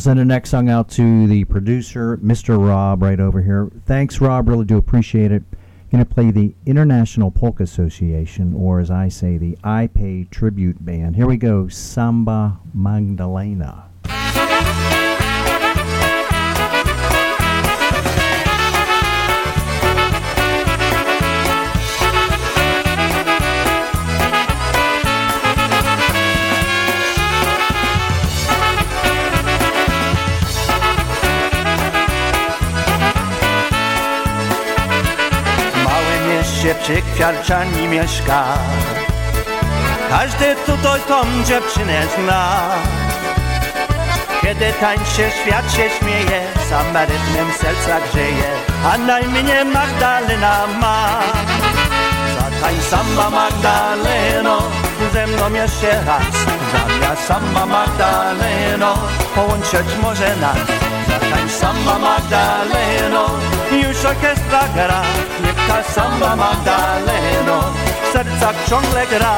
We'll 0.00 0.04
send 0.04 0.20
the 0.20 0.24
next 0.24 0.48
song 0.48 0.70
out 0.70 0.88
to 0.92 1.26
the 1.26 1.44
producer, 1.44 2.16
Mr. 2.16 2.56
Rob, 2.58 3.02
right 3.02 3.20
over 3.20 3.42
here. 3.42 3.70
Thanks, 3.84 4.18
Rob. 4.18 4.48
Really 4.48 4.64
do 4.64 4.78
appreciate 4.78 5.30
it. 5.30 5.42
Going 5.92 6.02
to 6.02 6.10
play 6.10 6.30
the 6.30 6.54
International 6.64 7.30
Polka 7.30 7.64
Association, 7.64 8.54
or 8.54 8.80
as 8.80 8.90
I 8.90 9.10
say, 9.10 9.36
the 9.36 9.58
I 9.62 9.88
Pay 9.88 10.24
Tribute 10.30 10.82
Band. 10.82 11.16
Here 11.16 11.26
we 11.26 11.36
go 11.36 11.68
Samba 11.68 12.60
Magdalena. 12.72 13.89
Mieście 36.90 37.02
przy 37.02 37.12
kwiarczani 37.14 37.88
mieszka 37.88 38.44
Każdy 40.10 40.56
tutaj 40.66 41.00
tą 41.08 41.44
dziewczynę 41.44 42.02
zna. 42.18 42.60
Kiedy 44.42 44.72
tańczy 44.80 45.30
świat 45.42 45.72
się 45.72 45.90
śmieje 45.98 46.42
Samba 46.70 47.00
rytmem 47.00 47.52
serca 47.60 48.00
grzeje 48.00 48.50
A 48.92 48.98
na 48.98 49.20
imię 49.20 49.64
Magdalena 49.64 50.66
ma. 50.80 51.20
Zatań 52.34 52.74
samba 52.90 53.30
Magdaleno 53.30 54.62
Ze 55.12 55.26
mną 55.26 55.52
jeszcze 55.52 56.04
raz. 56.04 56.22
Zamiast 56.72 57.26
samba 57.26 57.66
Magdaleno 57.66 58.94
Połączyć 59.34 59.96
może 60.02 60.36
nas. 60.36 60.58
Zatań 61.08 61.48
samba 61.48 61.98
Magdaleno 61.98 63.30
Już 63.72 64.04
orkiestra 64.04 64.60
gra 64.74 65.02
Ta 65.80 65.92
samba 65.92 66.36
Magdaleno 66.36 67.72
W 68.04 68.12
sercach 68.12 68.68
ciągle 68.68 69.06
gra. 69.06 69.36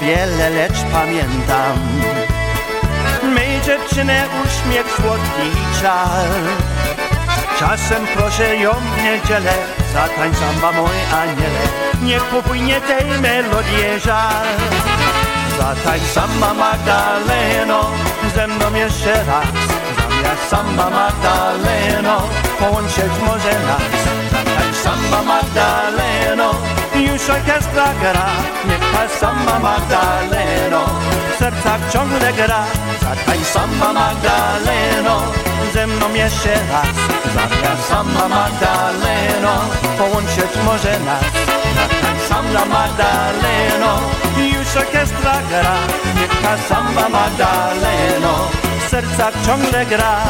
Wiele, 0.00 0.50
lecz 0.50 0.82
pamiętam 0.92 1.76
dziewczynę 3.96 4.28
uśmiech 4.44 4.86
słodki 4.90 5.46
i 5.48 5.82
czar. 5.82 6.28
Czasem 7.58 8.06
proszę 8.16 8.56
ją 8.56 8.70
w 8.70 9.02
niedzielę, 9.02 9.52
zatań 9.92 10.34
samba 10.34 10.72
mój 10.72 10.96
aniele, 11.22 11.64
nie 12.02 12.20
kupujnie 12.20 12.80
tej 12.80 13.20
melodii 13.20 14.00
żal. 14.04 14.46
Zatań 15.58 16.00
samba 16.14 16.54
Magdaleno, 16.54 17.90
ze 18.34 18.46
mną 18.46 18.74
jeszcze 18.74 19.24
raz, 19.24 19.46
zamiast 19.98 20.48
samba 20.50 20.90
Magdaleno, 20.90 22.22
połączyć 22.58 23.12
może 23.26 23.60
nas. 23.66 23.82
Zatań 24.30 24.74
samba 24.84 25.22
Magdaleno, 25.22 26.54
już 26.94 27.30
orkiestra 27.30 27.86
gra, 28.00 28.26
niech 28.68 28.92
ta 28.92 29.18
samba 29.20 29.58
Magdaleno, 29.58 30.84
w 31.34 31.38
sercach 31.38 31.80
ciągle 31.92 32.32
gra. 32.32 32.64
Zatań 33.06 33.44
samba 33.44 33.92
Magdaleno, 33.92 35.22
ze 35.72 35.86
mną 35.86 36.14
jeszcze 36.14 36.54
raz, 36.54 36.96
zamiast 37.34 37.88
samba 37.88 38.28
Magdaleno, 38.28 39.54
połączyć 39.98 40.52
może 40.64 41.00
nas. 41.00 41.24
Zatań 41.76 42.16
samba 42.28 42.64
Magdaleno, 42.64 44.00
już 44.36 44.76
orkiestra 44.76 45.34
gra, 45.50 45.76
niech 46.16 46.42
ta 46.42 46.58
samba 46.68 47.08
Magdaleno, 47.08 48.50
w 48.86 48.90
sercach 48.90 49.34
ciągle 49.46 49.86
gra. 49.86 50.22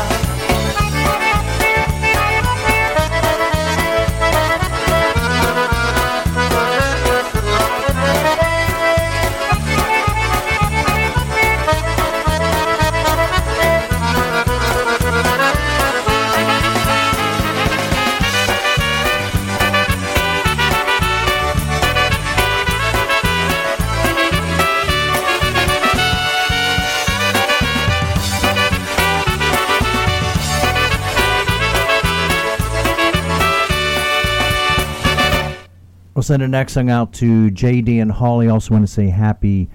Send 36.26 36.42
the 36.42 36.48
next 36.48 36.72
song 36.72 36.90
out 36.90 37.12
to 37.12 37.52
JD 37.52 38.02
and 38.02 38.10
Holly. 38.10 38.48
Also 38.48 38.74
want 38.74 38.82
to 38.84 38.92
say 38.92 39.10
happy 39.10 39.70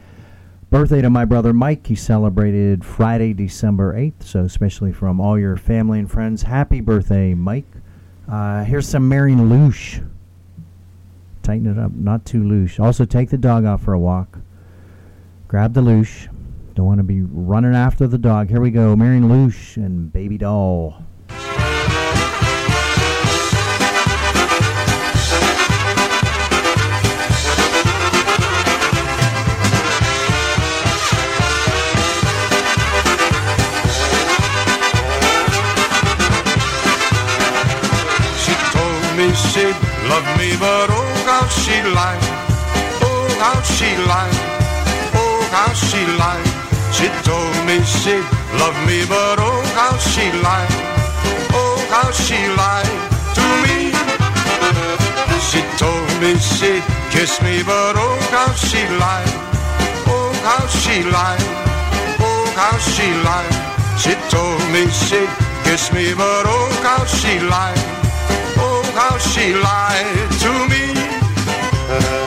birthday 0.70 1.02
to 1.02 1.10
my 1.10 1.24
brother 1.24 1.54
Mike. 1.54 1.88
He 1.88 1.96
celebrated 1.96 2.84
Friday, 2.84 3.32
December 3.32 3.94
8th. 3.94 4.24
So, 4.24 4.42
especially 4.42 4.92
from 4.92 5.22
all 5.22 5.40
your 5.40 5.56
family 5.56 6.00
and 6.00 6.12
friends, 6.12 6.44
happy 6.44 6.82
birthday, 6.82 7.34
Mike. 7.34 7.72
Uh, 8.30 8.66
here's 8.66 8.86
some 8.86 9.08
Marion 9.08 9.50
Lush. 9.50 10.02
Tighten 11.42 11.68
it 11.68 11.80
up, 11.80 11.94
not 11.94 12.26
too 12.26 12.44
loose. 12.44 12.82
Also, 12.82 13.06
take 13.06 13.30
the 13.30 13.38
dog 13.38 13.64
out 13.64 13.80
for 13.80 13.94
a 13.94 14.00
walk. 14.00 14.40
Grab 15.48 15.74
the 15.74 15.82
loosh. 15.82 16.28
Don't 16.76 16.86
want 16.86 16.98
to 16.98 17.06
be 17.06 17.22
running 17.22 17.76
after 17.76 18.08
the 18.08 18.18
dog. 18.18 18.50
Here 18.50 18.60
we 18.60 18.72
go. 18.72 18.94
Marion 18.98 19.30
Lush 19.30 19.78
and 19.78 20.12
Baby 20.12 20.38
Doll. 20.38 21.02
She'd 39.52 39.76
love 40.08 40.28
me, 40.40 40.56
but 40.64 40.88
oh 40.90 41.12
how 41.28 41.46
she 41.62 41.76
lied. 41.98 42.24
Oh 43.04 43.28
how 43.44 43.60
she 43.76 43.90
lied. 44.08 44.40
Oh 45.14 45.40
how 45.52 45.72
she 45.76 46.02
lied. 46.22 46.48
She 46.96 47.08
told 47.28 47.56
me 47.68 47.84
she 47.84 48.16
loved 48.62 48.82
me, 48.88 49.04
but 49.12 49.40
oh 49.40 49.62
how 49.76 49.98
she 50.12 50.26
lied. 50.48 50.72
Oh 51.52 51.76
how 51.92 52.10
she 52.24 52.40
lied 52.62 52.96
to 53.38 53.46
me. 53.64 53.78
She 55.48 55.60
told 55.84 56.08
me 56.22 56.32
she 56.40 56.80
kissed 57.12 57.44
me, 57.44 57.62
but 57.64 57.96
oh 58.00 58.18
how 58.32 58.52
she 58.56 58.82
lied. 59.04 59.34
Oh 60.08 60.32
how 60.48 60.64
she 60.80 61.04
lied. 61.04 61.48
Oh 62.24 62.44
how 62.56 62.78
she 62.94 63.08
lied. 63.28 63.56
She 64.00 64.14
told 64.32 64.64
me 64.72 64.88
she 64.88 65.22
kissed 65.66 65.92
me, 65.94 66.14
but 66.14 66.46
oh 66.48 66.70
how 66.88 67.04
she 67.06 67.40
lied. 67.40 67.91
How 69.04 69.18
she 69.18 69.52
lied 69.56 70.30
to 70.42 70.52
me. 70.70 72.21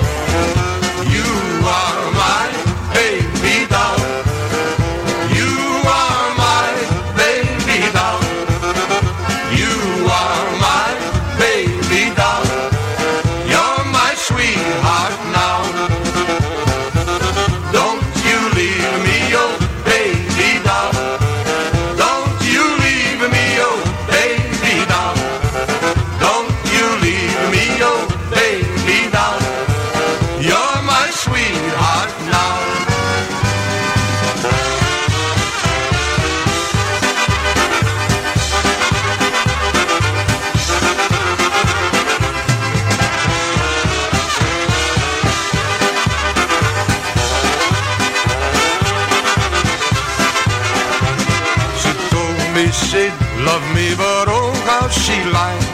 Love 52.95 53.67
me, 53.75 53.91
but 53.97 54.29
oh 54.29 54.53
how 54.71 54.89
she 54.89 55.17
lied. 55.35 55.67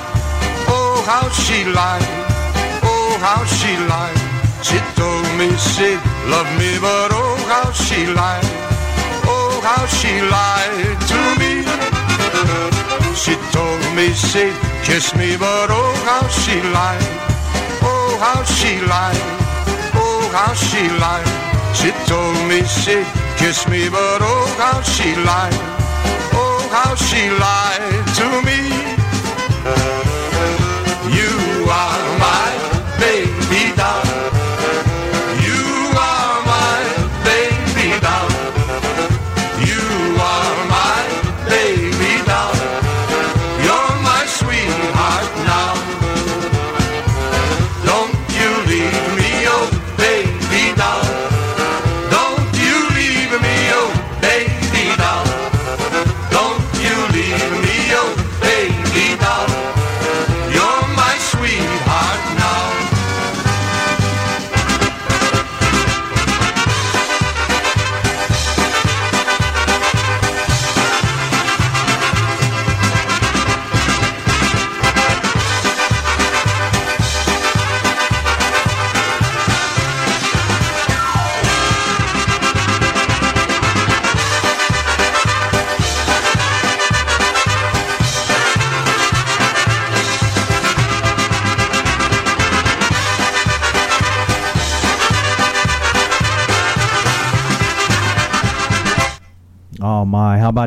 Oh 0.68 1.04
how 1.06 1.28
she 1.28 1.64
lied. 1.64 2.08
Oh 2.82 3.12
how 3.20 3.44
she 3.44 3.76
lied. 3.92 4.20
She 4.64 4.78
told 4.96 5.26
me 5.36 5.48
she 5.56 5.90
loved 6.32 6.52
me, 6.58 6.78
but 6.80 7.12
oh 7.12 7.36
how 7.46 7.72
she 7.72 8.06
lied. 8.06 8.48
Oh 9.28 9.60
how 9.62 9.84
she 9.98 10.12
lied 10.32 10.96
to 11.10 11.20
me. 11.40 11.52
She 13.14 13.34
told 13.52 13.82
me 13.94 14.14
she 14.14 14.48
kissed 14.82 15.14
me, 15.16 15.36
but 15.36 15.68
oh 15.68 15.92
how 16.08 16.26
she 16.28 16.56
lied. 16.72 17.04
Oh 17.82 18.16
how 18.24 18.42
she 18.44 18.80
lied. 18.94 19.20
Oh 19.94 20.22
how 20.32 20.54
she 20.54 20.88
lied. 21.04 21.28
She 21.76 21.90
told 22.08 22.36
me 22.48 22.64
she 22.64 23.04
kissed 23.36 23.68
me, 23.68 23.90
but 23.90 24.20
oh 24.22 24.46
how 24.56 24.80
she 24.80 25.14
lied. 25.16 25.69
How 26.82 26.94
she 26.94 27.28
lied 27.28 28.06
to 28.16 28.42
me. 28.46 28.69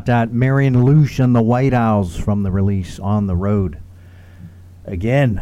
About 0.03 0.29
that? 0.29 0.35
Marion 0.35 0.83
Lush 0.83 1.19
and 1.19 1.33
the 1.33 1.41
White 1.41 1.73
Owls 1.73 2.17
from 2.17 2.43
the 2.43 2.51
release 2.51 2.99
On 2.99 3.25
the 3.25 3.37
Road. 3.37 3.79
Again, 4.83 5.41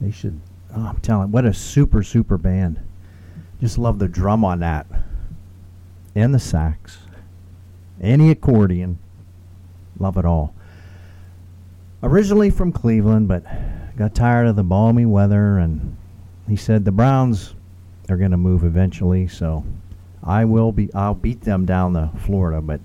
they 0.00 0.10
should. 0.10 0.40
Oh, 0.74 0.86
I'm 0.86 1.00
telling, 1.00 1.30
what 1.30 1.44
a 1.44 1.52
super 1.52 2.02
super 2.02 2.38
band. 2.38 2.80
Just 3.60 3.76
love 3.76 3.98
the 3.98 4.08
drum 4.08 4.42
on 4.42 4.60
that, 4.60 4.86
and 6.14 6.32
the 6.32 6.38
sax, 6.38 7.00
any 8.00 8.30
accordion. 8.30 8.98
Love 9.98 10.16
it 10.16 10.24
all. 10.24 10.54
Originally 12.02 12.48
from 12.48 12.72
Cleveland, 12.72 13.28
but 13.28 13.44
got 13.98 14.14
tired 14.14 14.46
of 14.46 14.56
the 14.56 14.62
balmy 14.62 15.04
weather, 15.04 15.58
and 15.58 15.94
he 16.48 16.56
said 16.56 16.86
the 16.86 16.90
Browns 16.90 17.54
are 18.08 18.16
going 18.16 18.30
to 18.30 18.38
move 18.38 18.64
eventually, 18.64 19.28
so 19.28 19.62
I 20.22 20.46
will 20.46 20.72
be. 20.72 20.88
I'll 20.94 21.12
beat 21.12 21.42
them 21.42 21.66
down 21.66 21.92
to 21.92 22.10
Florida, 22.20 22.62
but 22.62 22.80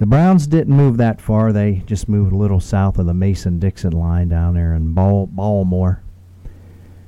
the 0.00 0.06
Browns 0.06 0.46
didn't 0.46 0.74
move 0.74 0.96
that 0.96 1.20
far. 1.20 1.52
They 1.52 1.82
just 1.84 2.08
moved 2.08 2.32
a 2.32 2.36
little 2.36 2.58
south 2.58 2.98
of 2.98 3.04
the 3.04 3.12
Mason-Dixon 3.12 3.92
line 3.92 4.30
down 4.30 4.54
there 4.54 4.72
in 4.72 4.94
Bal- 4.94 5.26
Baltimore. 5.26 6.02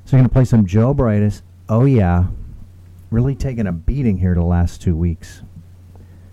So 0.05 0.15
you're 0.15 0.21
going 0.21 0.29
to 0.29 0.33
play 0.33 0.45
some 0.45 0.67
Joe 0.67 0.95
Brightis. 0.95 1.41
Oh 1.71 1.87
yeah, 1.87 2.27
really 3.11 3.35
taking 3.35 3.67
a 3.67 3.73
beating 3.73 4.19
here 4.19 4.35
the 4.35 4.43
last 4.43 4.83
two 4.83 4.95
weeks. 4.95 5.41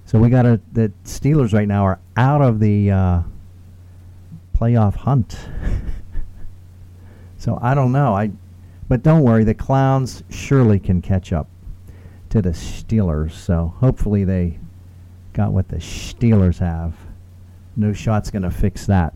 So 0.03 0.19
we 0.19 0.29
got 0.29 0.45
a 0.45 0.59
the 0.73 0.91
Steelers 1.05 1.53
right 1.53 1.67
now 1.67 1.85
are 1.85 1.99
out 2.17 2.41
of 2.41 2.59
the 2.59 2.91
uh, 2.91 3.21
playoff 4.53 4.95
hunt. 4.95 5.39
so 7.37 7.57
I 7.61 7.73
don't 7.73 7.93
know. 7.93 8.15
I, 8.15 8.31
but 8.89 9.01
don't 9.01 9.23
worry, 9.23 9.45
the 9.45 9.53
Clowns 9.53 10.23
surely 10.29 10.77
can 10.77 11.01
catch 11.01 11.31
up 11.31 11.47
to 12.31 12.41
the 12.41 12.49
Steelers. 12.49 13.31
So 13.31 13.75
hopefully 13.77 14.25
they 14.25 14.59
got 15.39 15.53
what 15.53 15.69
the 15.69 15.77
Steelers 15.77 16.59
have. 16.59 16.93
No 17.77 17.93
shot's 17.93 18.29
gonna 18.29 18.51
fix 18.51 18.85
that. 18.87 19.13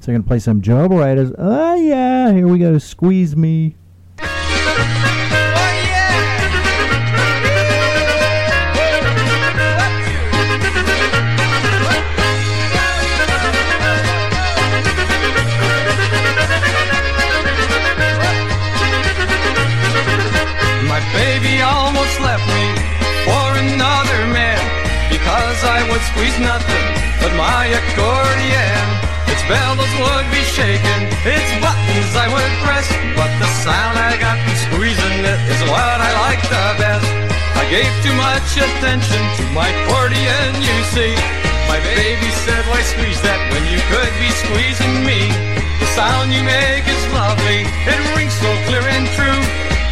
So 0.00 0.10
you're 0.10 0.18
gonna 0.18 0.26
play 0.26 0.38
some 0.38 0.62
Joe 0.62 0.88
Barretta's. 0.88 1.30
Oh 1.36 1.74
yeah, 1.74 2.32
here 2.32 2.48
we 2.48 2.58
go. 2.58 2.78
Squeeze 2.78 3.36
me. 3.36 3.76
Squeeze 26.16 26.40
nothing 26.40 26.86
but 27.20 27.28
my 27.36 27.68
accordion. 27.76 28.84
Its 29.28 29.44
bellows 29.44 29.94
would 30.00 30.26
be 30.32 30.40
shaking, 30.48 31.12
its 31.28 31.50
buttons 31.60 32.12
I 32.16 32.24
would 32.32 32.52
press, 32.64 32.88
but 33.12 33.28
the 33.36 33.48
sound 33.60 34.00
I 34.00 34.16
got 34.16 34.40
from 34.40 34.56
squeezing 34.64 35.20
it 35.20 35.40
is 35.52 35.60
what 35.68 36.00
I 36.00 36.10
like 36.24 36.40
the 36.48 36.66
best. 36.80 37.04
I 37.60 37.68
gave 37.68 37.92
too 38.00 38.16
much 38.16 38.48
attention 38.56 39.20
to 39.36 39.42
my 39.52 39.68
accordion, 39.68 40.56
you 40.64 40.76
see. 40.96 41.12
My 41.68 41.84
baby 41.84 42.30
said, 42.48 42.64
why 42.72 42.80
squeeze 42.80 43.20
that 43.20 43.40
when 43.52 43.68
you 43.68 43.76
could 43.92 44.14
be 44.16 44.32
squeezing 44.40 44.96
me? 45.04 45.20
The 45.84 45.88
sound 45.92 46.32
you 46.32 46.40
make 46.40 46.88
is 46.88 47.04
lovely, 47.12 47.68
it 47.68 48.00
rings 48.16 48.32
so 48.40 48.48
clear 48.64 48.88
and 48.88 49.04
true. 49.12 49.42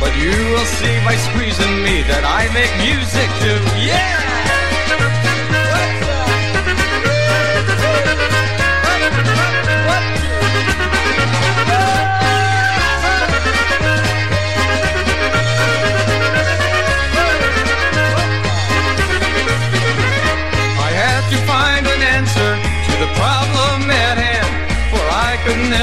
But 0.01 0.17
you 0.17 0.33
will 0.57 0.69
see 0.81 0.97
by 1.05 1.21
squeezing 1.21 1.85
me 1.85 2.01
that 2.09 2.25
I 2.25 2.49
make 2.57 2.73
music 2.81 3.29
too. 3.45 3.61
Yeah! 3.85 4.64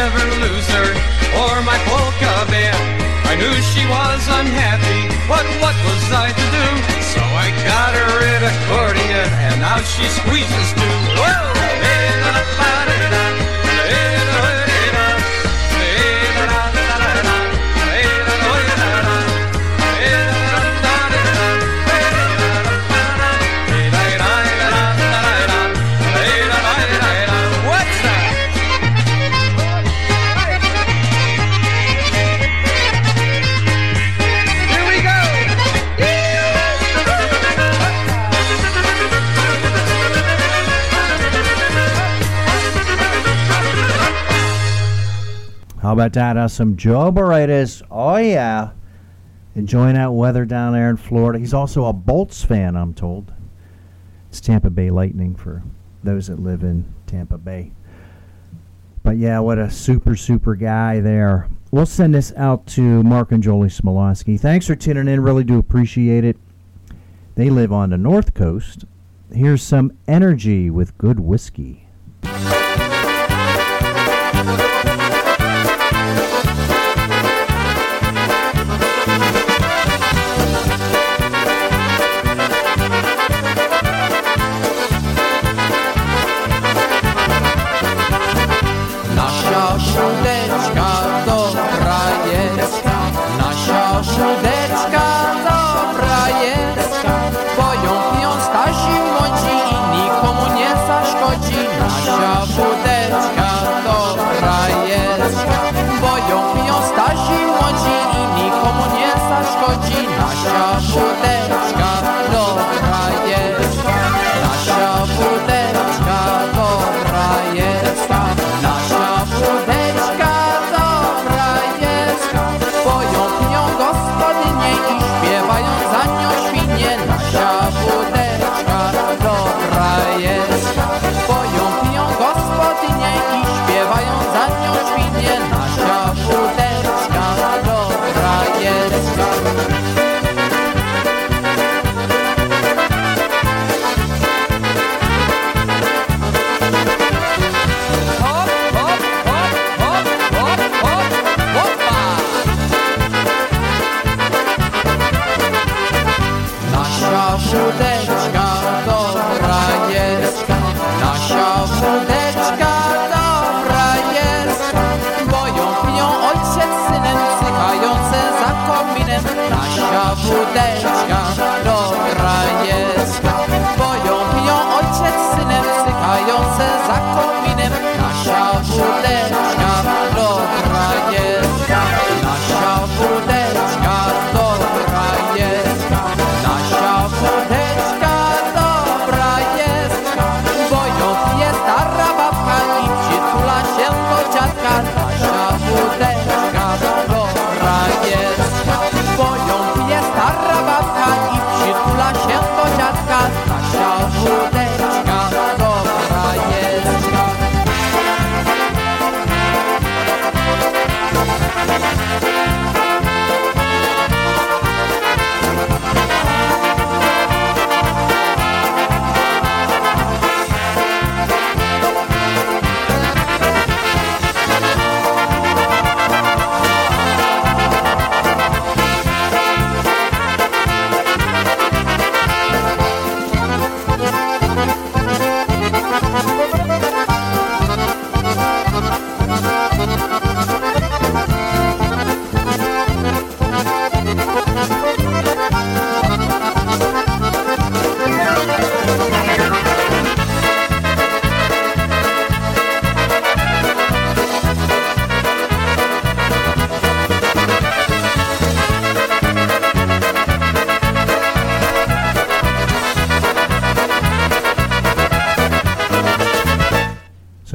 Never 0.01 0.25
lose 0.41 0.67
her 0.73 0.89
or 1.45 1.61
my 1.61 1.77
polka 1.85 2.33
band. 2.49 2.81
I 3.29 3.37
knew 3.37 3.53
she 3.73 3.85
was 3.85 4.21
unhappy, 4.41 5.01
but 5.29 5.45
what 5.61 5.77
was 5.85 6.03
I 6.25 6.33
to 6.41 6.45
do? 6.57 6.67
So 7.13 7.21
I 7.21 7.47
got 7.69 7.91
her 8.01 8.13
an 8.33 8.41
accordion, 8.51 9.29
and 9.45 9.61
now 9.61 9.77
she 9.93 10.05
squeezes 10.17 10.69
too. 10.73 10.97
Whoa! 11.21 11.51
What's 12.31 13.40
How 45.91 45.95
about 45.95 46.13
that? 46.13 46.37
Uh, 46.37 46.47
some 46.47 46.77
Joe 46.77 47.11
Barretas. 47.11 47.81
Oh, 47.91 48.15
yeah. 48.15 48.69
Enjoying 49.55 49.95
that 49.95 50.13
weather 50.13 50.45
down 50.45 50.71
there 50.71 50.89
in 50.89 50.95
Florida. 50.95 51.37
He's 51.37 51.53
also 51.53 51.83
a 51.83 51.91
Bolts 51.91 52.45
fan, 52.45 52.77
I'm 52.77 52.93
told. 52.93 53.33
It's 54.29 54.39
Tampa 54.39 54.69
Bay 54.69 54.89
Lightning 54.89 55.35
for 55.35 55.63
those 56.01 56.27
that 56.27 56.39
live 56.39 56.63
in 56.63 56.85
Tampa 57.07 57.37
Bay. 57.37 57.73
But 59.03 59.17
yeah, 59.17 59.39
what 59.39 59.57
a 59.59 59.69
super, 59.69 60.15
super 60.15 60.55
guy 60.55 61.01
there. 61.01 61.49
We'll 61.71 61.85
send 61.85 62.15
this 62.15 62.31
out 62.37 62.65
to 62.67 63.03
Mark 63.03 63.33
and 63.33 63.43
Jolie 63.43 63.67
Smolowski. 63.67 64.39
Thanks 64.39 64.67
for 64.67 64.77
tuning 64.77 65.09
in. 65.09 65.19
Really 65.19 65.43
do 65.43 65.59
appreciate 65.59 66.23
it. 66.23 66.37
They 67.35 67.49
live 67.49 67.73
on 67.73 67.89
the 67.89 67.97
North 67.97 68.33
Coast. 68.33 68.85
Here's 69.33 69.61
some 69.61 69.91
energy 70.07 70.69
with 70.69 70.97
good 70.97 71.19
whiskey. 71.19 71.80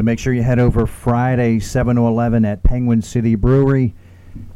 Make 0.07 0.19
sure 0.21 0.33
you 0.33 0.45
head 0.45 0.61
over 0.61 0.87
Friday, 0.87 1.59
7 1.59 1.97
to 1.97 2.07
11 2.07 2.45
at 2.45 2.63
Penguin 2.63 3.03
City 3.03 3.35
Brewery. 3.35 3.93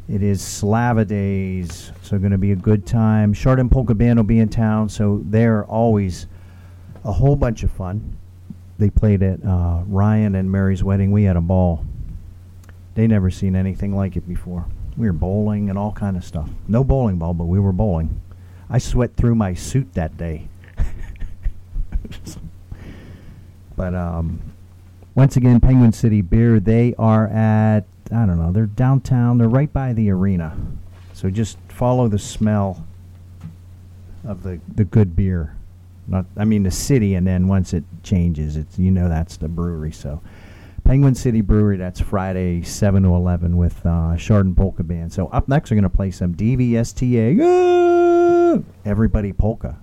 It 0.09 0.22
is 0.22 0.40
Slava 0.40 1.05
Days, 1.05 1.90
so 2.03 2.20
going 2.20 2.30
to 2.30 2.38
be 2.38 2.53
a 2.53 2.57
good 2.57 2.86
time. 2.86 3.34
Chardon 3.34 3.68
Polka 3.68 3.92
Band 3.92 4.20
will 4.20 4.24
be 4.24 4.38
in 4.38 4.48
town, 4.48 4.88
so 4.88 5.20
they're 5.24 5.64
always 5.64 6.28
a 7.05 7.11
whole 7.11 7.34
bunch 7.34 7.64
of 7.64 7.72
fun. 7.72 8.16
They 8.78 8.90
played 8.90 9.24
at 9.24 9.44
uh, 9.44 9.82
Ryan 9.88 10.36
and 10.36 10.53
Mary's 10.53 10.84
wedding. 10.84 11.11
We 11.11 11.24
had 11.24 11.36
a 11.36 11.40
ball. 11.40 11.84
They 12.94 13.09
never 13.09 13.28
seen 13.28 13.57
anything 13.57 13.96
like 13.96 14.16
it 14.16 14.28
before. 14.28 14.66
We 14.96 15.09
were 15.09 15.12
bowling 15.12 15.68
and 15.68 15.76
all 15.76 15.90
kind 15.90 16.16
of 16.16 16.24
stuff. 16.24 16.48
No 16.68 16.84
bowling 16.84 17.18
ball, 17.18 17.34
but 17.34 17.46
we 17.46 17.59
were 17.59 17.72
bowling. 17.72 18.20
I 18.68 18.78
sweat 18.78 19.16
through 19.16 19.34
my 19.34 19.55
suit 19.55 19.94
that 19.94 20.16
day. 20.16 20.46
but 23.76 23.96
um, 23.96 24.40
once 25.20 25.36
again, 25.36 25.60
Penguin 25.60 25.92
City 25.92 26.22
Beer, 26.22 26.58
they 26.58 26.94
are 26.98 27.28
at, 27.28 27.80
I 28.10 28.24
don't 28.24 28.38
know, 28.38 28.52
they're 28.52 28.64
downtown. 28.64 29.36
They're 29.36 29.50
right 29.50 29.70
by 29.70 29.92
the 29.92 30.08
arena. 30.10 30.56
So 31.12 31.28
just 31.28 31.58
follow 31.68 32.08
the 32.08 32.18
smell 32.18 32.86
of 34.26 34.42
the, 34.42 34.58
the 34.74 34.84
good 34.84 35.14
beer. 35.14 35.54
Not, 36.08 36.24
I 36.38 36.46
mean, 36.46 36.62
the 36.62 36.70
city, 36.70 37.16
and 37.16 37.26
then 37.26 37.48
once 37.48 37.74
it 37.74 37.84
changes, 38.02 38.56
it's 38.56 38.78
you 38.78 38.90
know 38.90 39.10
that's 39.10 39.36
the 39.36 39.46
brewery. 39.46 39.92
So 39.92 40.22
Penguin 40.84 41.14
City 41.14 41.42
Brewery, 41.42 41.76
that's 41.76 42.00
Friday, 42.00 42.62
7 42.62 43.02
to 43.02 43.10
11 43.10 43.58
with 43.58 43.84
uh, 43.84 44.16
Chardon 44.16 44.54
Polka 44.54 44.82
Band. 44.82 45.12
So 45.12 45.26
up 45.26 45.48
next, 45.48 45.70
we're 45.70 45.74
going 45.74 45.82
to 45.82 45.90
play 45.90 46.12
some 46.12 46.34
DVSTA. 46.34 47.44
Everybody 48.86 49.34
Polka. 49.34 49.76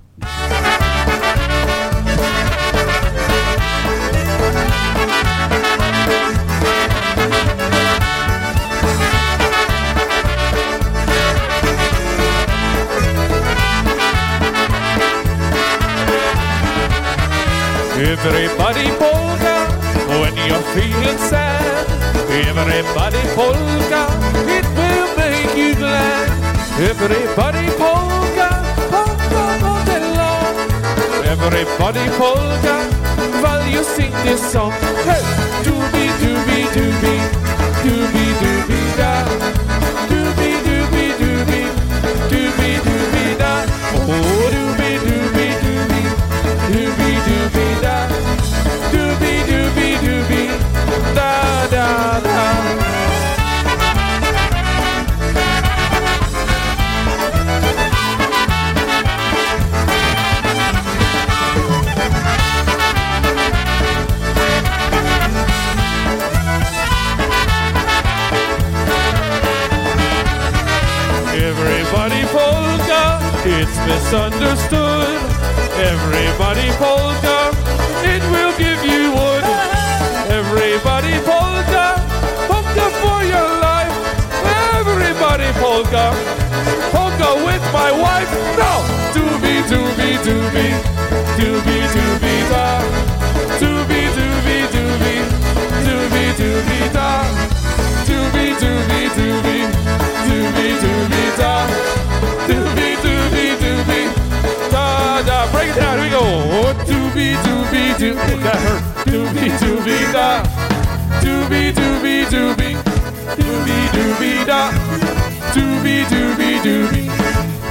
Everybody 18.00 18.90
polka 19.02 19.56
when 20.22 20.38
you're 20.38 20.68
feeling 20.78 21.18
sad. 21.18 21.88
Everybody 22.30 23.22
polka, 23.34 24.06
it 24.46 24.66
will 24.78 25.10
make 25.18 25.58
you 25.58 25.74
glad. 25.74 26.30
Everybody 26.78 27.66
polka, 27.74 28.50
polka 28.94 29.44
all 29.66 29.82
day 29.90 30.06
long. 30.14 30.56
Everybody 31.26 32.06
polka 32.22 32.76
while 33.42 33.66
you 33.68 33.84
sing 33.84 34.12
this 34.24 34.46
song. 34.52 34.74
Hey, 35.10 35.24
doobie 35.66 36.14
doobie 36.22 36.70
doobie, 36.78 37.24
doobie 37.82 38.34
doobie 38.42 38.90
da, 38.98 39.57
Everybody 71.40 72.24
polka, 72.34 73.20
it's 73.46 73.78
misunderstood. 73.86 75.22
Everybody 75.78 76.70
polka, 76.82 77.52
it 78.04 78.24
will 78.32 78.54
give 78.58 78.84
you 78.84 79.12
wood. 79.14 79.44
Everybody 80.32 81.14
polka, 81.30 81.77
polka, 85.78 86.10
polka 86.92 87.30
with 87.46 87.62
my 87.72 87.92
wife. 87.92 88.32
Now, 88.58 88.82
doobie 89.14 89.62
doobie 89.70 90.18
doobie, 90.26 90.74
doobie 91.38 91.86
doobie 91.94 92.40
da, 92.50 92.82
doobie 93.62 94.10
doobie 94.18 94.60
doobie, 94.74 95.22
doobie 95.86 96.28
doobie 96.40 96.90
da, 96.98 97.10
doobie 98.10 98.50
doobie 98.62 99.06
doobie, 99.18 99.62
doobie 100.26 100.72
doobie 100.82 101.28
da, 101.38 101.54
doobie 102.48 102.92
doobie 103.04 103.50
doobie, 103.62 104.04
da 104.72 105.22
da. 105.22 105.46
Break 105.52 105.70
it 105.70 105.76
down. 105.76 105.94
Here 105.94 106.02
we 106.02 106.10
go. 106.10 106.24
Oh, 106.58 106.74
doobie 106.90 107.38
doobie 107.46 107.94
doobie. 108.02 108.42
That 108.42 108.58
hurt. 108.66 108.82
Doobie 109.06 109.50
doobie 109.62 110.12
da, 110.12 110.42
doobie 111.22 111.72
doobie 111.72 112.26
doobie, 112.34 112.74
doobie 113.38 113.84
doobie 113.94 114.46
da, 114.46 115.17
Doobie 115.54 116.06
doobie 116.10 116.60
doobie. 116.64 117.06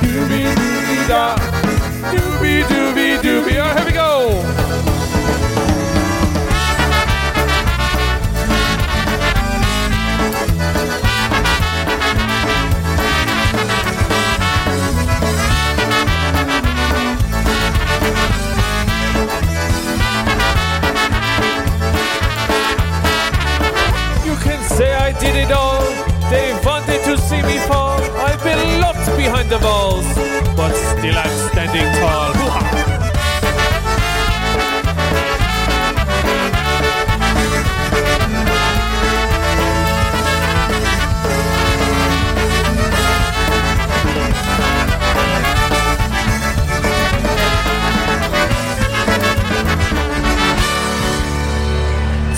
Doobie 0.03 0.55
doobie 0.55 1.07
da. 1.09 1.37
Doobie 2.13 2.65
doobie 2.69 3.19
doobie. 3.23 3.61
Oh, 3.61 3.75
here 3.75 3.85
we 3.85 3.93
go. 3.93 4.67
say 24.77 24.93
I 24.95 25.13
did 25.19 25.37
it 25.37 25.51
all. 25.53 25.81
They've 26.31 26.66
behind 29.27 29.51
the 29.51 29.59
balls, 29.59 30.07
but 30.57 30.73
still 30.73 31.19
I'm 31.19 31.51
standing 31.51 31.89
tall. 32.01 32.33
Hoo-ha. 32.33 32.63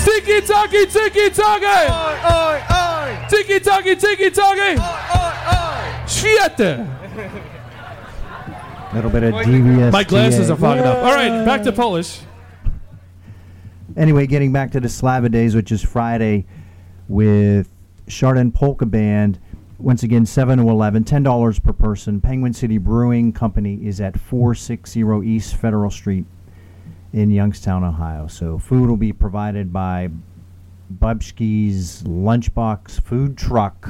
Tiki 0.03 0.41
taki, 0.41 0.85
tiki 0.87 1.29
taki! 1.29 2.68
Tiki 3.29 3.59
taki, 3.59 3.95
tiki 3.95 4.29
taki! 4.31 4.79
Oh, 4.79 5.09
oh, 5.13 5.47
oh. 5.51 6.05
Świetnie! 6.07 6.99
little 8.93 9.11
bit 9.11 9.23
of 9.23 9.45
devious. 9.45 9.93
My 9.93 10.03
glasses 10.03 10.49
are 10.49 10.57
fogging 10.57 10.83
up. 10.83 10.97
All 10.97 11.13
right, 11.13 11.45
back 11.45 11.63
to 11.63 11.71
Polish. 11.71 12.21
Anyway, 13.95 14.27
getting 14.27 14.51
back 14.51 14.71
to 14.71 14.79
the 14.79 14.89
Slava 14.89 15.29
Days, 15.29 15.55
which 15.55 15.71
is 15.71 15.81
Friday, 15.81 16.45
with 17.07 17.69
Chardon 18.07 18.51
Polka 18.51 18.85
Band. 18.85 19.39
Once 19.77 20.03
again, 20.03 20.25
7 20.25 20.59
to 20.59 20.69
11, 20.69 21.05
$10 21.05 21.63
per 21.63 21.73
person. 21.73 22.19
Penguin 22.19 22.53
City 22.53 22.77
Brewing 22.77 23.31
Company 23.31 23.79
is 23.85 24.01
at 24.01 24.19
460 24.19 25.03
East 25.23 25.55
Federal 25.55 25.89
Street 25.89 26.25
in 27.13 27.31
Youngstown, 27.31 27.83
Ohio. 27.83 28.27
So 28.27 28.57
food 28.57 28.89
will 28.89 28.97
be 28.97 29.13
provided 29.13 29.71
by 29.71 30.09
Bubsky's 30.93 32.03
Lunchbox 32.03 33.01
Food 33.03 33.37
Truck. 33.37 33.89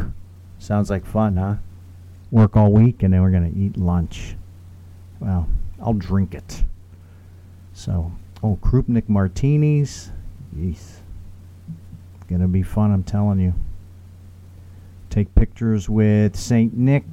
Sounds 0.58 0.90
like 0.90 1.06
fun, 1.06 1.38
huh? 1.38 1.56
Work 2.32 2.58
all 2.58 2.72
week, 2.72 3.04
and 3.04 3.14
then 3.14 3.22
we're 3.22 3.32
going 3.32 3.52
to 3.52 3.60
eat 3.60 3.78
lunch. 3.78 4.36
Well, 5.20 5.48
I'll 5.82 5.94
drink 5.94 6.34
it. 6.34 6.64
So, 7.74 8.12
oh, 8.44 8.60
Krupnik 8.62 9.08
martinis. 9.08 10.12
Yeesh. 10.56 10.98
Gonna 12.28 12.48
be 12.48 12.62
fun, 12.62 12.92
I'm 12.92 13.04
telling 13.04 13.40
you. 13.40 13.56
Take 15.10 15.34
pictures 15.34 15.90
with 15.90 16.36
St. 16.36 16.78
Nick. 16.78 17.06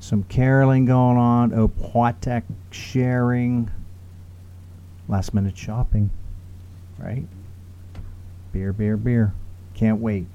Some 0.00 0.24
caroling 0.24 0.84
going 0.84 1.16
on. 1.16 1.52
Opłatek 1.52 2.42
sharing. 2.70 3.70
Last 5.08 5.32
minute 5.32 5.56
shopping. 5.56 6.10
Right? 6.98 7.26
Beer, 8.52 8.72
beer, 8.72 8.96
beer. 8.96 9.32
Can't 9.74 10.00
wait. 10.00 10.26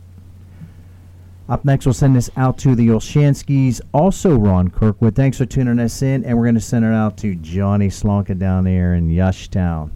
Up 1.47 1.63
next, 1.63 1.85
we'll 1.85 1.93
send 1.93 2.15
this 2.15 2.29
out 2.35 2.57
to 2.57 2.75
the 2.75 2.87
Olshanskis, 2.87 3.79
also 3.93 4.35
Ron 4.35 4.69
Kirkwood. 4.69 5.15
Thanks 5.15 5.37
for 5.37 5.45
tuning 5.45 5.79
us 5.79 6.01
in, 6.01 6.25
and 6.25 6.37
we're 6.37 6.43
going 6.43 6.55
to 6.55 6.61
send 6.61 6.83
it 6.83 6.93
out 6.93 7.15
to 7.19 7.35
Johnny 7.35 7.87
Slonka 7.87 8.37
down 8.37 8.65
there 8.65 8.95
in 8.95 9.07
Yushtown, 9.07 9.91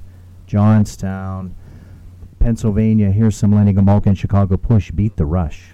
Johnstown, 0.47 1.53
Pennsylvania. 2.39 3.11
Here's 3.11 3.35
some 3.35 3.51
Lenny 3.51 3.73
Gomulka 3.73 4.05
and 4.05 4.17
Chicago 4.17 4.55
Push. 4.55 4.91
Beat 4.91 5.17
the 5.17 5.25
Rush. 5.25 5.70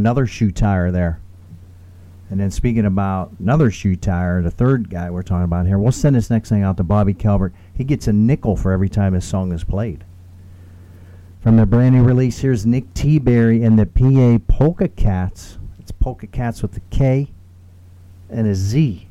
Another 0.00 0.26
shoe 0.26 0.50
tire 0.50 0.90
there. 0.90 1.20
And 2.30 2.40
then 2.40 2.50
speaking 2.50 2.86
about 2.86 3.32
another 3.38 3.70
shoe 3.70 3.96
tire, 3.96 4.40
the 4.40 4.50
third 4.50 4.88
guy 4.88 5.10
we're 5.10 5.22
talking 5.22 5.44
about 5.44 5.66
here, 5.66 5.78
we'll 5.78 5.92
send 5.92 6.16
this 6.16 6.30
next 6.30 6.48
thing 6.48 6.62
out 6.62 6.78
to 6.78 6.82
Bobby 6.82 7.12
Calvert. 7.12 7.52
He 7.74 7.84
gets 7.84 8.08
a 8.08 8.12
nickel 8.14 8.56
for 8.56 8.72
every 8.72 8.88
time 8.88 9.12
his 9.12 9.26
song 9.26 9.52
is 9.52 9.62
played. 9.62 10.06
From 11.42 11.58
the 11.58 11.66
brand 11.66 11.94
new 11.94 12.02
release, 12.02 12.38
here's 12.38 12.64
Nick 12.64 12.94
T. 12.94 13.18
Berry 13.18 13.62
and 13.62 13.78
the 13.78 13.84
PA 13.84 14.42
Polka 14.50 14.88
Katz. 14.88 15.58
It's 15.78 15.92
Polka 15.92 16.26
Katz 16.26 16.62
with 16.62 16.74
a 16.78 16.80
K 16.88 17.28
and 18.30 18.46
a 18.46 18.54
Z. 18.54 19.06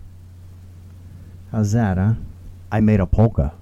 How's 1.52 1.72
that, 1.74 2.00
huh? 2.00 2.14
I 2.72 2.80
made 2.80 3.00
a 3.00 3.06
polka. 3.06 3.54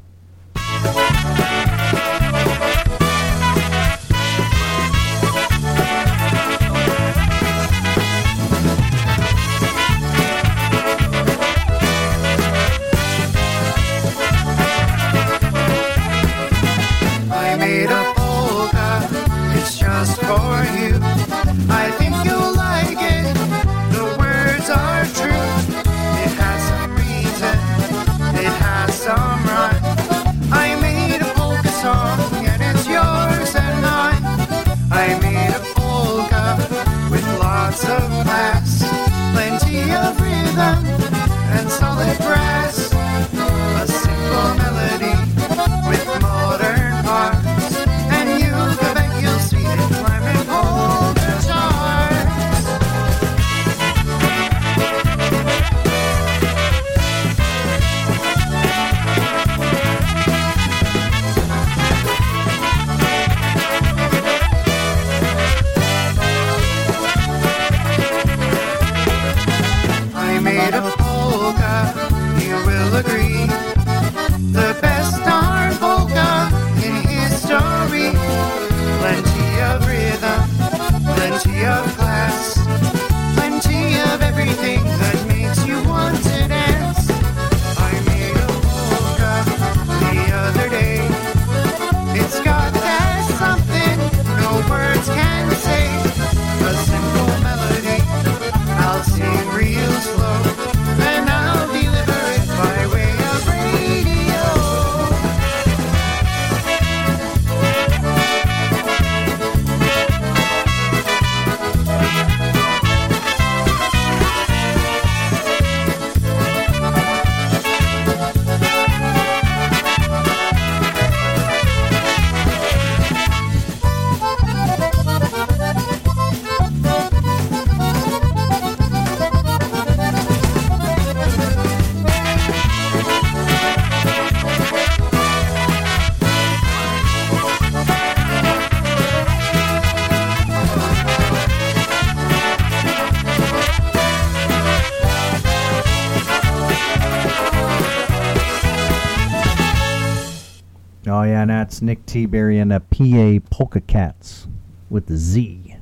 Nick 151.88 152.06
T-Berry 152.06 152.60
and 152.60 152.70
the 152.70 152.82
PA 152.82 153.40
Polka 153.50 153.80
Katz 153.80 154.46
with 154.90 155.06
the 155.06 155.16
Z. 155.16 155.78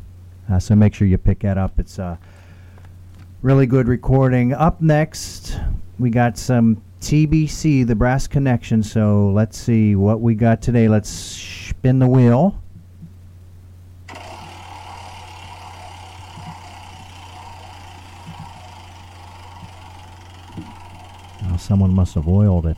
Uh, 0.48 0.60
so 0.60 0.76
make 0.76 0.94
sure 0.94 1.08
you 1.08 1.18
pick 1.18 1.40
that 1.40 1.58
up. 1.58 1.80
It's 1.80 1.98
a 1.98 2.20
really 3.42 3.66
good 3.66 3.88
recording. 3.88 4.54
Up 4.54 4.80
next, 4.82 5.60
we 5.98 6.12
got 6.12 6.38
some 6.38 6.80
TBC, 7.02 7.88
the 7.88 7.96
Brass 7.96 8.28
Connection. 8.28 8.84
So 8.84 9.32
let's 9.32 9.58
see 9.58 9.96
what 9.96 10.22
we 10.22 10.36
got 10.36 10.62
today. 10.62 10.88
Let's 10.88 11.10
spin 11.10 11.98
the 11.98 12.08
wheel. 12.08 12.62
Oh, 21.48 21.58
someone 21.58 21.96
must 21.96 22.14
have 22.14 22.28
oiled 22.28 22.68
it. 22.68 22.78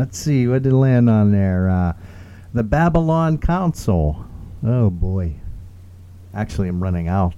Let's 0.00 0.18
see, 0.18 0.48
what 0.48 0.62
did 0.62 0.72
it 0.72 0.76
land 0.76 1.10
on 1.10 1.30
there? 1.30 1.68
Uh, 1.68 1.92
the 2.54 2.62
Babylon 2.62 3.36
Council. 3.36 4.24
Oh 4.64 4.88
boy. 4.88 5.34
Actually, 6.32 6.68
I'm 6.68 6.82
running 6.82 7.06
out 7.06 7.34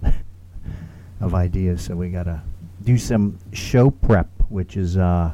of 1.20 1.34
ideas, 1.34 1.82
so 1.82 1.96
we 1.96 2.10
gotta 2.10 2.40
do 2.84 2.96
some 2.98 3.36
show 3.52 3.90
prep, 3.90 4.28
which 4.48 4.76
is 4.76 4.96
uh, 4.96 5.32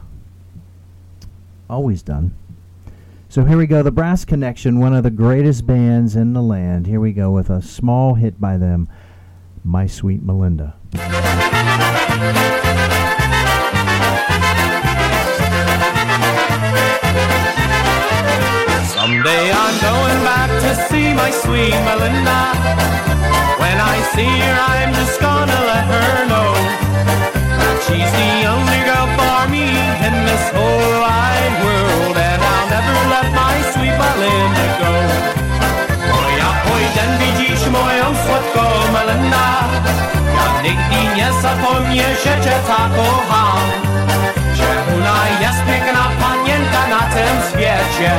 always 1.68 2.00
done. 2.00 2.34
So 3.28 3.44
here 3.44 3.58
we 3.58 3.66
go, 3.66 3.82
the 3.82 3.92
Brass 3.92 4.24
Connection, 4.24 4.80
one 4.80 4.94
of 4.94 5.02
the 5.02 5.10
greatest 5.10 5.66
bands 5.66 6.16
in 6.16 6.32
the 6.32 6.40
land. 6.40 6.86
Here 6.86 6.98
we 6.98 7.12
go 7.12 7.30
with 7.30 7.50
a 7.50 7.60
small 7.60 8.14
hit 8.14 8.40
by 8.40 8.56
them, 8.56 8.88
My 9.64 9.86
Sweet 9.86 10.22
Melinda. 10.22 10.76
Someday 19.18 19.50
I'm 19.50 19.74
going 19.82 20.20
back 20.22 20.46
to 20.62 20.70
see 20.86 21.10
my 21.12 21.30
sweet 21.42 21.74
Melinda. 21.82 22.54
When 23.58 23.76
I 23.82 23.96
see 24.14 24.30
her, 24.30 24.58
I'm 24.70 24.94
just 24.94 25.18
gonna 25.18 25.60
let 25.70 25.84
her 25.90 26.10
know 26.30 26.54
that 27.58 27.76
she's 27.82 28.12
the 28.14 28.46
only 28.46 28.80
girl 28.86 29.10
for 29.18 29.40
me 29.50 29.74
in 30.06 30.14
this 30.22 30.44
whole 30.54 30.94
wide 31.02 31.56
world, 31.66 32.14
and 32.14 32.40
I'll 32.46 32.68
never 32.70 32.98
let 33.10 33.28
my 33.34 33.56
sweet 33.74 33.96
Melinda 33.98 34.66
go. 34.78 34.94
Moja 36.10 36.50
pójdę 36.62 37.04
dziś 37.38 37.60
moją 37.74 38.06
słodką 38.22 38.64
Melinda. 38.94 39.48
Ja 40.36 40.62
nigdy 40.62 41.16
nie 41.16 41.28
zapomnę, 41.42 42.08
że 42.22 42.34
cię 42.44 42.56
tak 42.68 42.90
kocham. 42.94 43.87
Że 44.58 44.94
ona 44.94 45.18
jest 45.40 45.64
piękna 45.66 46.04
panienka 46.20 46.82
na 46.88 47.00
tym 47.14 47.34
świecie. 47.50 48.12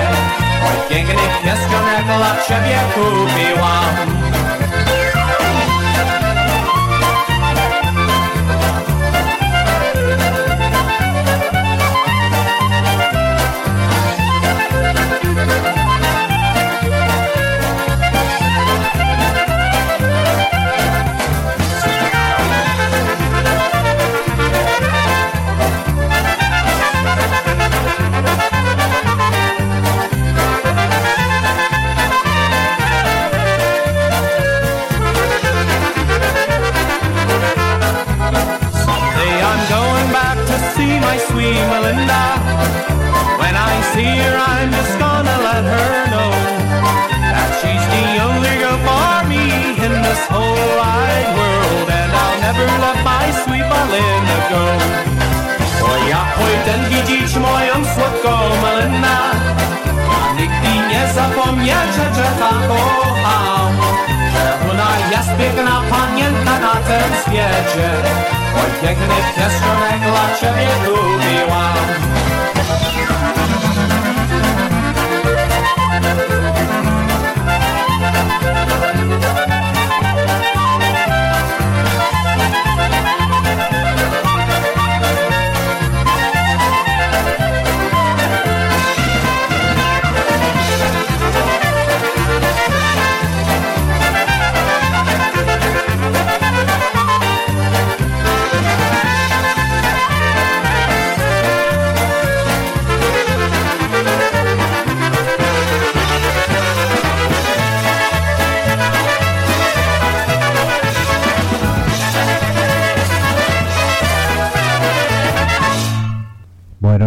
Oj, 0.66 0.90
pięknych 0.90 1.42
pieskonek 1.44 2.06
dla 2.06 2.36
ciebie 2.48 2.80
kupiłam. 2.94 4.59
My 41.10 41.18
sweet 41.30 41.62
Melinda. 41.72 42.24
When 43.41 43.55
I 43.72 43.74
see 43.91 44.14
her, 44.24 44.36
I'm 44.53 44.70
just 44.78 44.95
gonna 45.03 45.38
let 45.49 45.64
her 45.74 45.89
know 46.14 46.32
that 47.34 47.49
she's 47.60 47.86
the 47.95 48.07
only 48.28 48.53
girl 48.62 48.80
for 48.88 49.16
me 49.32 49.45
in 49.86 49.93
this 50.05 50.22
whole 50.34 50.66
wide 50.80 51.30
world, 51.39 51.88
and 51.99 52.12
I'll 52.22 52.39
never 52.47 52.68
let 52.86 52.97
my 53.12 53.26
sweet 53.41 53.66
Melinda 53.74 54.38
go. 54.53 54.66
Bo 55.82 55.91
ja 56.12 56.22
pójdę 56.36 56.74
widzieć 56.89 57.32
moją 57.45 57.76
słodką 57.93 58.34
Melinda. 58.64 59.18
Ja 61.00 61.06
nigdy 61.06 61.08
nie 61.08 61.14
zapomnę, 61.14 61.93
że 61.93 62.06
cię 62.16 62.30
tak 62.39 62.68
kocham. 62.68 63.74
Że 64.34 64.72
ona 64.72 64.89
jest 65.12 65.30
piękna 65.38 65.82
panienka 65.89 66.60
na 66.60 66.74
tym 66.74 67.10
świecie. 67.22 67.89
Oj, 68.56 68.72
piękny 68.82 69.16
pieskonek 69.36 70.02
dla 70.02 70.26
ciebie 70.39 70.68
lubiłam. 70.86 72.10
Boy, 79.10 79.49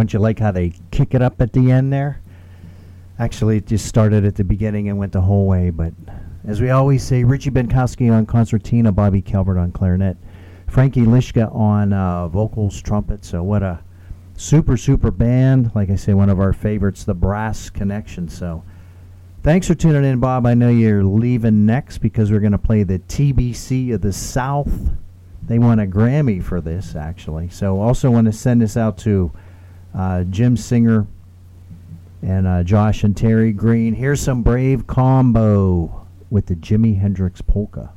don't 0.03 0.11
you 0.11 0.19
like 0.19 0.37
how 0.37 0.51
they 0.51 0.73
kick 0.91 1.13
it 1.13 1.21
up 1.21 1.41
at 1.41 1.53
the 1.53 1.71
end 1.71 1.93
there? 1.93 2.19
Actually, 3.19 3.55
it 3.55 3.67
just 3.67 3.85
started 3.85 4.25
at 4.25 4.35
the 4.35 4.43
beginning 4.43 4.89
and 4.89 4.97
went 4.97 5.13
the 5.13 5.21
whole 5.21 5.47
way. 5.47 5.69
But 5.69 5.93
as 6.45 6.59
we 6.59 6.71
always 6.71 7.01
say, 7.01 7.23
Richie 7.23 7.51
Benkowski 7.51 8.11
on 8.11 8.25
concertina, 8.25 8.91
Bobby 8.91 9.21
Calvert 9.21 9.57
on 9.57 9.71
clarinet, 9.71 10.17
Frankie 10.67 11.05
Lishka 11.05 11.49
on 11.55 11.93
uh, 11.93 12.27
vocals, 12.27 12.81
trumpet. 12.81 13.23
So 13.23 13.43
what 13.43 13.63
a 13.63 13.79
super, 14.35 14.75
super 14.75 15.09
band. 15.09 15.71
Like 15.73 15.89
I 15.89 15.95
say, 15.95 16.13
one 16.13 16.29
of 16.29 16.37
our 16.37 16.51
favorites, 16.51 17.05
the 17.05 17.13
Brass 17.13 17.69
Connection. 17.69 18.27
So 18.27 18.61
thanks 19.41 19.67
for 19.67 19.75
tuning 19.75 20.03
in, 20.03 20.19
Bob. 20.19 20.45
I 20.45 20.53
know 20.53 20.67
you're 20.67 21.05
leaving 21.05 21.65
next 21.65 21.99
because 21.99 22.29
we're 22.29 22.41
going 22.41 22.51
to 22.51 22.57
play 22.57 22.83
the 22.83 22.99
TBC 22.99 23.93
of 23.93 24.01
the 24.01 24.11
South. 24.11 24.69
They 25.43 25.59
won 25.59 25.79
a 25.79 25.87
Grammy 25.87 26.43
for 26.43 26.59
this, 26.59 26.93
actually. 26.93 27.47
So 27.47 27.79
also 27.79 28.11
want 28.11 28.25
to 28.25 28.33
send 28.33 28.61
this 28.61 28.75
out 28.75 28.97
to 28.99 29.31
uh, 29.93 30.23
Jim 30.23 30.57
Singer 30.57 31.07
and 32.21 32.47
uh, 32.47 32.63
Josh 32.63 33.03
and 33.03 33.15
Terry 33.15 33.51
Green. 33.51 33.93
Here's 33.93 34.21
some 34.21 34.43
brave 34.43 34.87
combo 34.87 36.07
with 36.29 36.45
the 36.47 36.55
Jimi 36.55 36.99
Hendrix 36.99 37.41
polka. 37.41 37.91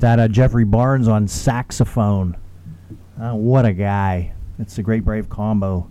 That? 0.00 0.20
Uh, 0.20 0.28
Jeffrey 0.28 0.64
Barnes 0.64 1.08
on 1.08 1.28
saxophone. 1.28 2.36
Uh, 3.20 3.34
what 3.34 3.64
a 3.66 3.72
guy. 3.72 4.32
It's 4.58 4.78
a 4.78 4.82
great 4.82 5.04
brave 5.04 5.28
combo. 5.28 5.90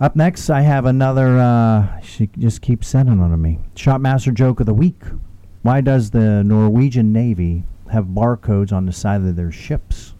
Up 0.00 0.14
next, 0.14 0.48
I 0.48 0.60
have 0.60 0.84
another. 0.86 1.38
Uh, 1.38 2.00
she 2.00 2.28
just 2.38 2.62
keeps 2.62 2.86
sending 2.86 3.20
on 3.20 3.30
to 3.30 3.36
me. 3.36 3.58
Shotmaster 3.74 4.32
joke 4.32 4.60
of 4.60 4.66
the 4.66 4.74
week. 4.74 5.02
Why 5.62 5.80
does 5.80 6.10
the 6.10 6.44
Norwegian 6.44 7.12
Navy 7.12 7.64
have 7.90 8.06
barcodes 8.06 8.72
on 8.72 8.86
the 8.86 8.92
side 8.92 9.22
of 9.22 9.34
their 9.34 9.50
ships? 9.50 10.14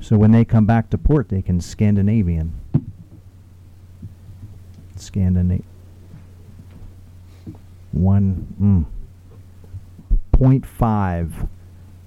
So 0.00 0.16
when 0.16 0.32
they 0.32 0.44
come 0.44 0.66
back 0.66 0.90
to 0.90 0.98
port, 0.98 1.28
they 1.28 1.42
can 1.42 1.60
Scandinavian. 1.60 2.52
Scandinavian. 4.96 5.64
One. 7.92 8.46
Mm, 8.60 8.93
0.5 10.36 11.48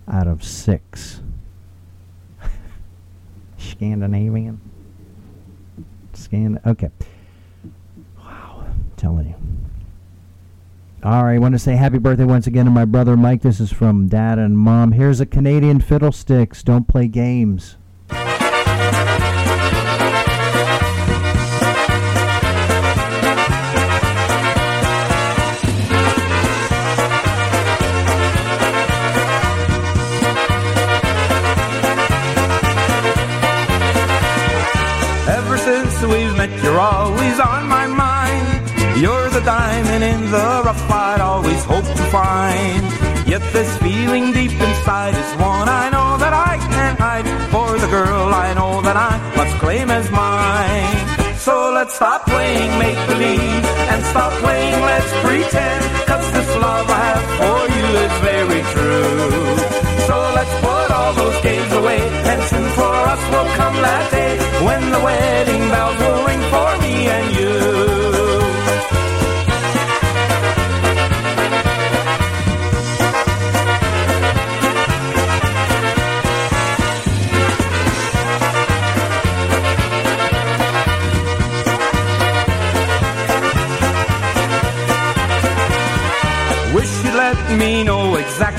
out 0.07 0.27
of 0.27 0.43
6. 0.43 1.21
Scandinavian. 3.57 4.61
Scan. 6.13 6.59
Okay. 6.65 6.89
Wow. 8.17 8.65
I'm 8.65 8.91
telling 8.97 9.27
you. 9.27 9.35
All 11.03 11.23
right. 11.23 11.35
I 11.35 11.39
want 11.39 11.53
to 11.53 11.59
say 11.59 11.75
happy 11.75 11.99
birthday 11.99 12.25
once 12.25 12.47
again 12.47 12.65
to 12.65 12.71
my 12.71 12.85
brother 12.85 13.15
Mike. 13.15 13.43
This 13.43 13.59
is 13.59 13.71
from 13.71 14.07
dad 14.07 14.39
and 14.39 14.57
mom. 14.57 14.91
Here's 14.91 15.21
a 15.21 15.25
Canadian 15.25 15.79
fiddlesticks. 15.79 16.63
Don't 16.63 16.87
play 16.87 17.07
games. 17.07 17.77
Rough 40.67 40.91
I'd 40.91 41.21
always 41.21 41.63
hoped 41.63 41.93
to 41.99 42.05
find. 42.17 42.83
Yet 43.25 43.43
this 43.53 43.71
feeling 43.77 44.33
deep 44.33 44.51
inside 44.51 45.15
is 45.23 45.31
one 45.39 45.69
I 45.83 45.85
know 45.95 46.09
that 46.23 46.33
I 46.51 46.53
can't 46.73 46.99
hide. 46.99 47.27
For 47.53 47.69
the 47.83 47.87
girl 47.87 48.27
I 48.45 48.47
know 48.57 48.81
that 48.87 48.97
I 49.11 49.13
must 49.39 49.53
claim 49.63 49.87
as 49.99 50.11
mine. 50.11 50.97
So 51.47 51.55
let's 51.77 51.93
stop 51.95 52.21
playing 52.25 52.71
make 52.83 52.99
believe 53.11 53.65
and 53.91 53.99
stop 54.11 54.33
playing 54.43 54.79
let's 54.91 55.11
pretend. 55.23 55.81
Cause 56.09 56.27
this 56.35 56.51
love 56.65 56.87
I 56.99 57.03
have 57.11 57.27
for 57.39 57.59
you 57.77 57.87
is 58.05 58.15
very 58.31 58.61
true. 58.73 59.39
So 60.07 60.15
let's 60.37 60.55
put 60.67 60.87
all 60.97 61.13
those 61.21 61.37
games 61.47 61.71
away 61.81 62.01
and 62.31 62.39
soon 62.51 62.67
for 62.79 62.95
us 63.13 63.23
will 63.31 63.49
come 63.59 63.75
that 63.87 64.05
day 64.17 64.33
when 64.67 64.83
the 64.95 65.01
wedding 65.07 65.63
bells 65.73 65.97
will 66.03 66.21
ring 66.29 66.43
for 66.53 66.71
me 66.83 66.95
and 67.17 67.27
you. 67.39 67.96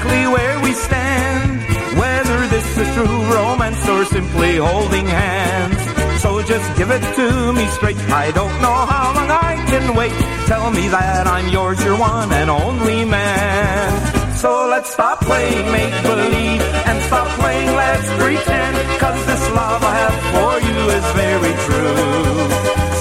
Exactly 0.08 0.32
where 0.32 0.60
we 0.60 0.72
stand. 0.72 1.60
Whether 1.98 2.46
this 2.48 2.78
is 2.78 2.94
true 2.94 3.34
romance 3.34 3.88
or 3.88 4.04
simply 4.04 4.56
holding 4.56 5.06
hands. 5.06 6.22
So 6.22 6.42
just 6.42 6.76
give 6.76 6.90
it 6.90 7.02
to 7.16 7.52
me 7.52 7.66
straight. 7.66 7.98
I 8.10 8.30
don't 8.32 8.56
know 8.62 8.78
how 8.92 9.14
long 9.14 9.30
I 9.30 9.54
can 9.68 9.94
wait. 9.94 10.12
Tell 10.46 10.70
me 10.70 10.88
that 10.88 11.26
I'm 11.26 11.48
yours, 11.48 11.82
your 11.84 11.98
one 11.98 12.32
and 12.32 12.50
only 12.50 13.04
man. 13.04 14.34
So 14.36 14.68
let's 14.68 14.92
stop 14.92 15.20
playing 15.20 15.72
make 15.72 15.94
believe 16.02 16.62
and 16.88 17.02
stop 17.04 17.28
playing 17.40 17.70
let's 17.74 18.08
pretend. 18.22 18.74
Cause 19.00 19.18
this 19.26 19.44
love 19.50 19.82
I 19.82 19.94
have 20.04 20.18
for 20.34 20.54
you 20.68 20.78
is 20.98 21.06
very 21.24 21.54
true. 21.66 22.36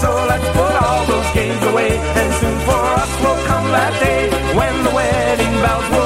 So 0.02 0.10
let's 0.30 0.50
put 0.58 0.74
all 0.84 1.06
those 1.06 1.30
games 1.34 1.64
away 1.72 1.92
and 1.98 2.30
soon 2.40 2.58
for 2.66 2.84
us 3.02 3.12
will 3.22 3.42
come 3.46 3.66
that 3.78 3.94
day 4.02 4.24
when 4.58 4.74
the 4.84 4.94
wedding 4.96 5.54
bells 5.62 5.97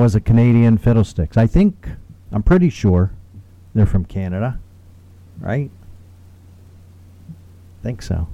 was 0.00 0.14
a 0.14 0.20
Canadian 0.20 0.78
Fiddlesticks. 0.78 1.36
I 1.36 1.46
think, 1.46 1.88
I'm 2.32 2.42
pretty 2.42 2.70
sure 2.70 3.12
they're 3.74 3.86
from 3.86 4.04
Canada, 4.04 4.58
right? 5.38 5.70
think 7.82 8.02
so. 8.02 8.28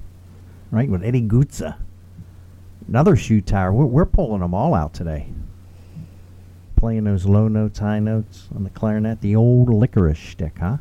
Right, 0.71 0.89
with 0.89 1.03
Eddie 1.03 1.21
Gutza. 1.21 1.77
Another 2.87 3.15
shoe 3.15 3.41
tire. 3.41 3.71
We're, 3.71 3.85
we're 3.85 4.05
pulling 4.05 4.41
them 4.41 4.53
all 4.53 4.73
out 4.73 4.93
today. 4.93 5.27
Playing 6.75 7.05
those 7.05 7.25
low 7.25 7.47
notes, 7.47 7.79
high 7.79 7.99
notes 7.99 8.47
on 8.55 8.63
the 8.63 8.69
clarinet. 8.69 9.21
The 9.21 9.35
old 9.35 9.69
licorice 9.69 10.19
stick, 10.19 10.57
huh? 10.59 10.77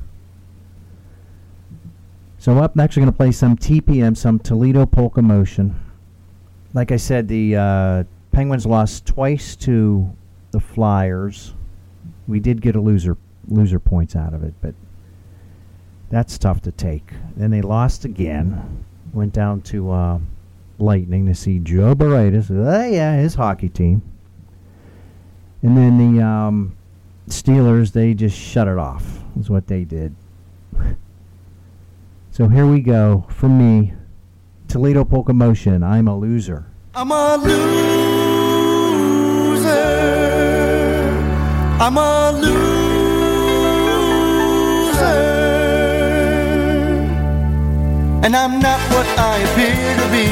So 2.39 2.59
up 2.59 2.77
next, 2.77 2.97
we're 2.97 3.03
going 3.03 3.13
to 3.13 3.17
play 3.17 3.33
some 3.33 3.57
TPM, 3.57 4.17
some 4.17 4.39
Toledo 4.39 4.87
Polka 4.87 5.23
Motion. 5.23 5.75
Like 6.75 6.93
I 6.93 6.97
said, 6.97 7.29
the 7.29 7.57
uh, 7.57 8.05
Penguins 8.33 8.67
lost 8.67 9.07
twice 9.07 9.57
to 9.57 10.13
the 10.51 10.61
Flyers. 10.61 11.55
We 12.29 12.41
did 12.41 12.61
get 12.61 12.77
a 12.77 12.81
loser 12.81 13.17
loser 13.49 13.79
points 13.79 14.17
out 14.17 14.35
of 14.35 14.43
it, 14.43 14.55
but 14.61 14.75
that's 16.11 16.39
tough 16.39 16.61
to 16.63 16.73
take. 16.73 17.13
Then 17.37 17.51
they 17.51 17.63
lost 17.63 18.05
again. 18.05 18.85
Went 19.13 19.33
down 19.33 19.63
to 19.63 19.91
uh, 19.91 20.19
Lightning 20.79 21.27
to 21.27 21.35
see 21.35 21.59
Joe 21.59 21.95
Baraitis. 21.95 22.51
Oh 22.51 22.87
yeah, 22.87 23.17
his 23.17 23.35
hockey 23.35 23.69
team. 23.69 24.03
And 25.63 25.77
then 25.77 26.17
the 26.17 26.23
um, 26.23 26.77
Steelers, 27.29 27.93
they 27.93 28.15
just 28.15 28.39
shut 28.39 28.69
it 28.69 28.79
off. 28.79 29.21
Is 29.39 29.51
what 29.51 29.67
they 29.67 29.85
did. 29.85 30.15
so 32.31 32.49
here 32.49 32.67
we 32.67 32.81
go. 32.81 33.27
From 33.31 33.59
me, 33.59 33.95
Toledo 34.69 35.05
Polka 35.05 35.33
Motion. 35.33 35.83
I'm 35.83 36.09
a 36.09 36.17
loser. 36.17 36.67
I'm 36.95 37.11
a 37.11 37.37
loser. 37.37 38.06
I'm 41.79 41.99
a 41.99 42.33
loser, 42.33 42.55
and 48.25 48.35
I'm 48.35 48.59
not 48.61 48.81
what 48.93 49.07
I 49.19 49.37
appear 49.47 49.97
to 50.01 50.09
be. 50.11 50.27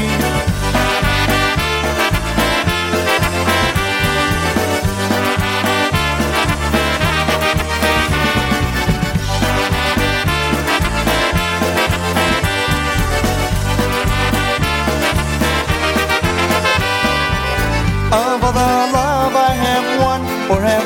Of 18.11 18.43
all 18.43 18.51
the 18.51 18.71
love 18.93 19.35
I 19.35 19.53
have 19.65 19.87
won 20.01 20.21
or 20.51 20.61
have 20.61 20.84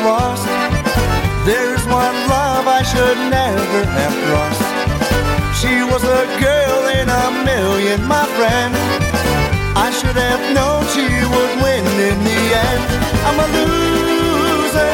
never 3.71 3.85
have 4.01 4.17
crossed. 4.25 4.69
She 5.61 5.83
was 5.83 6.03
a 6.03 6.25
girl 6.41 6.81
in 6.99 7.07
a 7.09 7.25
million, 7.45 8.01
my 8.05 8.25
friend. 8.37 8.73
I 9.75 9.91
should 9.91 10.17
have 10.17 10.43
known 10.55 10.81
she 10.95 11.05
would 11.05 11.53
win 11.61 11.85
in 12.09 12.17
the 12.23 12.41
end. 12.67 12.83
I'm 13.27 13.37
a 13.37 13.47
loser, 13.57 14.93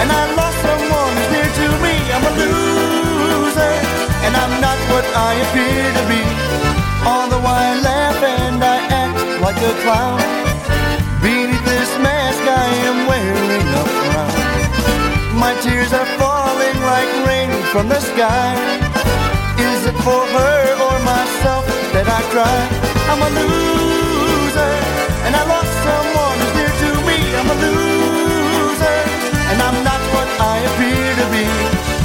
and 0.00 0.08
I 0.10 0.22
lost 0.34 0.58
someone 0.66 1.14
who's 1.16 1.30
dear 1.34 1.50
to 1.60 1.68
me. 1.84 1.94
I'm 2.14 2.24
a 2.26 2.34
loser, 2.42 3.74
and 4.26 4.34
I'm 4.34 4.54
not 4.60 4.78
what 4.90 5.06
I 5.14 5.32
appear 5.44 5.86
to 5.98 6.02
be. 6.10 6.22
Although 7.06 7.46
I 7.46 7.78
laugh 7.80 8.20
and 8.22 8.58
I 8.62 8.78
act 9.02 9.40
like 9.40 9.58
a 9.62 9.72
clown, 9.82 10.45
My 15.36 15.54
tears 15.60 15.92
are 15.92 16.06
falling 16.18 16.80
like 16.80 17.10
rain 17.26 17.50
from 17.72 17.88
the 17.88 18.00
sky. 18.00 18.56
Is 19.58 19.86
it 19.86 19.96
for 20.02 20.22
her 20.36 20.58
or 20.86 20.96
myself 21.04 21.64
that 21.92 22.08
I 22.08 22.20
cry? 22.32 22.60
I'm 23.10 23.20
a 23.20 23.30
loser, 23.38 24.74
and 25.26 25.36
I 25.36 25.44
lost 25.44 25.72
someone 25.84 26.36
who's 26.40 26.54
dear 26.56 26.72
to 26.82 26.90
me. 27.08 27.18
I'm 27.36 27.50
a 27.52 27.56
loser, 27.64 28.98
and 29.50 29.58
I'm 29.60 29.78
not 29.84 30.00
what 30.14 30.28
I 30.40 30.56
appear 30.68 31.08
to 31.20 31.26
be. 31.34 31.95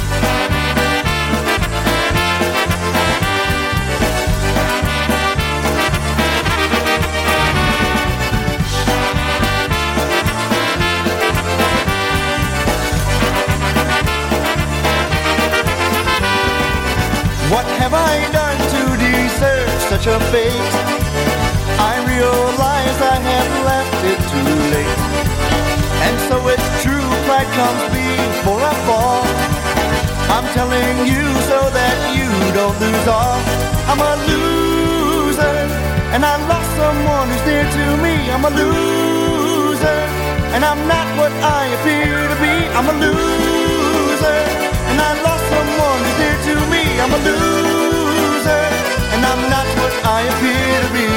Such 20.02 20.14
a 20.14 20.20
fate? 20.32 20.72
I 21.78 21.94
realize 22.06 22.98
I 23.14 23.18
have 23.22 23.50
left 23.70 24.00
it 24.10 24.20
too 24.32 24.50
late. 24.74 25.00
And 26.06 26.16
so 26.26 26.36
it's 26.48 26.68
true, 26.82 27.06
pride 27.26 27.50
comes 27.54 27.82
before 27.94 28.58
I 28.58 28.74
fall. 28.86 29.22
I'm 30.34 30.46
telling 30.58 31.06
you 31.06 31.22
so 31.46 31.58
that 31.70 31.96
you 32.18 32.30
don't 32.50 32.76
lose 32.82 33.06
all. 33.06 33.38
I'm 33.90 34.00
a 34.02 34.14
loser, 34.26 35.58
and 36.14 36.24
I 36.24 36.34
lost 36.50 36.70
someone 36.74 37.28
who's 37.30 37.44
dear 37.46 37.62
to 37.62 37.86
me. 38.02 38.14
I'm 38.34 38.44
a 38.44 38.50
loser, 38.50 40.00
and 40.54 40.64
I'm 40.64 40.82
not 40.88 41.06
what 41.18 41.32
I 41.46 41.62
appear 41.78 42.26
to 42.26 42.36
be. 42.42 42.54
I'm 42.74 42.88
a 42.90 42.96
loser, 43.06 44.40
and 44.90 44.98
I 44.98 45.12
lost 45.22 45.44
someone 45.46 45.98
who's 46.02 46.16
dear 46.18 46.38
to 46.48 46.54
me. 46.72 46.82
I'm 46.98 47.12
a 47.12 47.20
loser, 47.22 47.81
I'm 49.34 49.48
not 49.48 49.66
what 49.78 49.92
I 50.04 50.20
appear 50.24 50.80
to 50.82 50.92
be. 50.92 51.08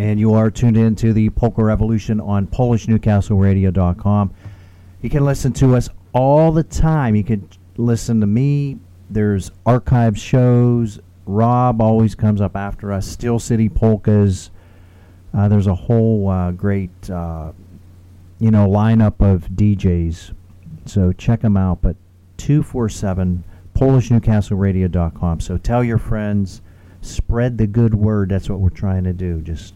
And 0.00 0.18
you 0.18 0.32
are 0.32 0.50
tuned 0.50 0.78
in 0.78 0.96
to 0.96 1.12
the 1.12 1.28
Polka 1.28 1.62
Revolution 1.62 2.22
on 2.22 2.46
PolishNewcastleRadio.com. 2.46 4.34
You 5.02 5.10
can 5.10 5.26
listen 5.26 5.52
to 5.52 5.76
us 5.76 5.90
all 6.14 6.52
the 6.52 6.62
time. 6.62 7.14
You 7.14 7.24
can 7.24 7.46
listen 7.76 8.22
to 8.22 8.26
me. 8.26 8.78
There's 9.10 9.50
archive 9.64 10.18
shows. 10.18 10.98
Rob 11.26 11.80
always 11.80 12.14
comes 12.14 12.40
up 12.40 12.56
after 12.56 12.92
us. 12.92 13.06
Steel 13.06 13.38
City 13.38 13.68
Polkas. 13.68 14.50
Uh, 15.34 15.48
there's 15.48 15.66
a 15.66 15.74
whole 15.74 16.28
uh, 16.28 16.50
great, 16.52 17.10
uh, 17.10 17.52
you 18.38 18.50
know, 18.50 18.66
lineup 18.66 19.20
of 19.20 19.48
DJs. 19.50 20.34
So 20.86 21.12
check 21.12 21.40
them 21.40 21.56
out. 21.56 21.82
But 21.82 21.96
247 22.38 23.44
PolishNewcastleRadio.com. 23.74 25.40
So 25.40 25.58
tell 25.58 25.84
your 25.84 25.98
friends, 25.98 26.62
spread 27.02 27.58
the 27.58 27.66
good 27.66 27.94
word. 27.94 28.30
That's 28.30 28.48
what 28.48 28.60
we're 28.60 28.70
trying 28.70 29.04
to 29.04 29.12
do. 29.12 29.40
Just 29.42 29.74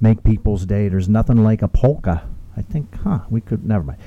make 0.00 0.22
people's 0.22 0.66
day. 0.66 0.88
There's 0.88 1.08
nothing 1.08 1.42
like 1.42 1.62
a 1.62 1.68
polka. 1.68 2.28
I 2.56 2.62
think, 2.62 2.94
huh? 3.02 3.20
We 3.30 3.40
could, 3.40 3.64
never 3.64 3.84
mind. 3.84 4.00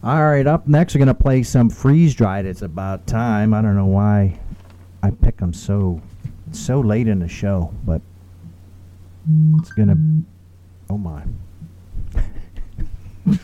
All 0.00 0.24
right, 0.24 0.46
up 0.46 0.68
next, 0.68 0.94
we're 0.94 1.00
going 1.00 1.08
to 1.08 1.14
play 1.14 1.42
some 1.42 1.68
freeze 1.68 2.14
dried. 2.14 2.46
It's 2.46 2.62
about 2.62 3.08
time. 3.08 3.52
I 3.52 3.60
don't 3.60 3.74
know 3.74 3.86
why 3.86 4.38
I 5.02 5.10
pick 5.10 5.38
them 5.38 5.52
so 5.52 6.00
so 6.52 6.80
late 6.80 7.08
in 7.08 7.18
the 7.18 7.28
show, 7.28 7.74
but 7.84 8.00
it's 9.58 9.72
going 9.72 9.88
to. 9.88 10.92
Oh, 10.92 10.98
my. 10.98 11.24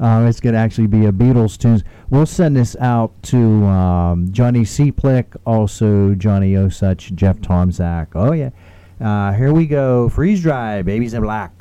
Uh, 0.00 0.24
it's 0.26 0.40
going 0.40 0.54
to 0.54 0.58
actually 0.58 0.86
be 0.86 1.04
a 1.04 1.12
Beatles 1.12 1.58
tunes. 1.58 1.84
We'll 2.08 2.24
send 2.24 2.56
this 2.56 2.74
out 2.76 3.22
to 3.24 3.66
um, 3.66 4.32
Johnny 4.32 4.60
Seaplick, 4.60 5.36
also 5.44 6.14
Johnny 6.14 6.54
Osuch, 6.54 7.14
Jeff 7.14 7.38
Tomzak. 7.40 8.08
Oh, 8.14 8.32
yeah. 8.32 8.48
Uh, 9.00 9.32
here 9.32 9.52
we 9.52 9.66
go. 9.66 10.08
Freeze 10.08 10.42
dry, 10.42 10.82
Baby's 10.82 11.14
in 11.14 11.22
Black. 11.22 11.52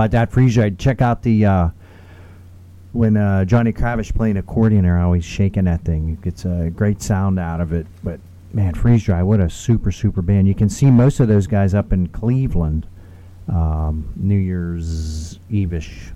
About 0.00 0.12
that, 0.12 0.32
Freeze? 0.32 0.54
Dry 0.54 0.70
check 0.70 1.02
out 1.02 1.22
the 1.22 1.44
uh, 1.44 1.68
when 2.92 3.16
uh, 3.16 3.44
Johnny 3.44 3.72
Kravish 3.72 4.14
playing 4.14 4.38
accordion 4.38 4.82
there, 4.84 4.98
always 4.98 5.24
shaking 5.24 5.64
that 5.64 5.84
thing. 5.84 6.10
It 6.10 6.22
gets 6.22 6.44
a 6.46 6.70
great 6.74 7.02
sound 7.02 7.38
out 7.38 7.60
of 7.60 7.72
it. 7.74 7.86
But 8.02 8.18
man, 8.54 8.74
Freeze 8.74 9.04
Dry, 9.04 9.22
what 9.22 9.40
a 9.40 9.50
super 9.50 9.92
super 9.92 10.22
band! 10.22 10.48
You 10.48 10.54
can 10.54 10.70
see 10.70 10.90
most 10.90 11.20
of 11.20 11.28
those 11.28 11.46
guys 11.46 11.74
up 11.74 11.92
in 11.92 12.08
Cleveland, 12.08 12.86
um, 13.48 14.10
New 14.16 14.38
Year's 14.38 15.38
Eve-ish, 15.50 16.12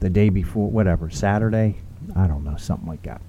the 0.00 0.08
day 0.08 0.30
before, 0.30 0.70
whatever, 0.70 1.10
Saturday. 1.10 1.76
I 2.16 2.26
don't 2.26 2.44
know, 2.44 2.56
something 2.56 2.88
like 2.88 3.02
that. 3.02 3.20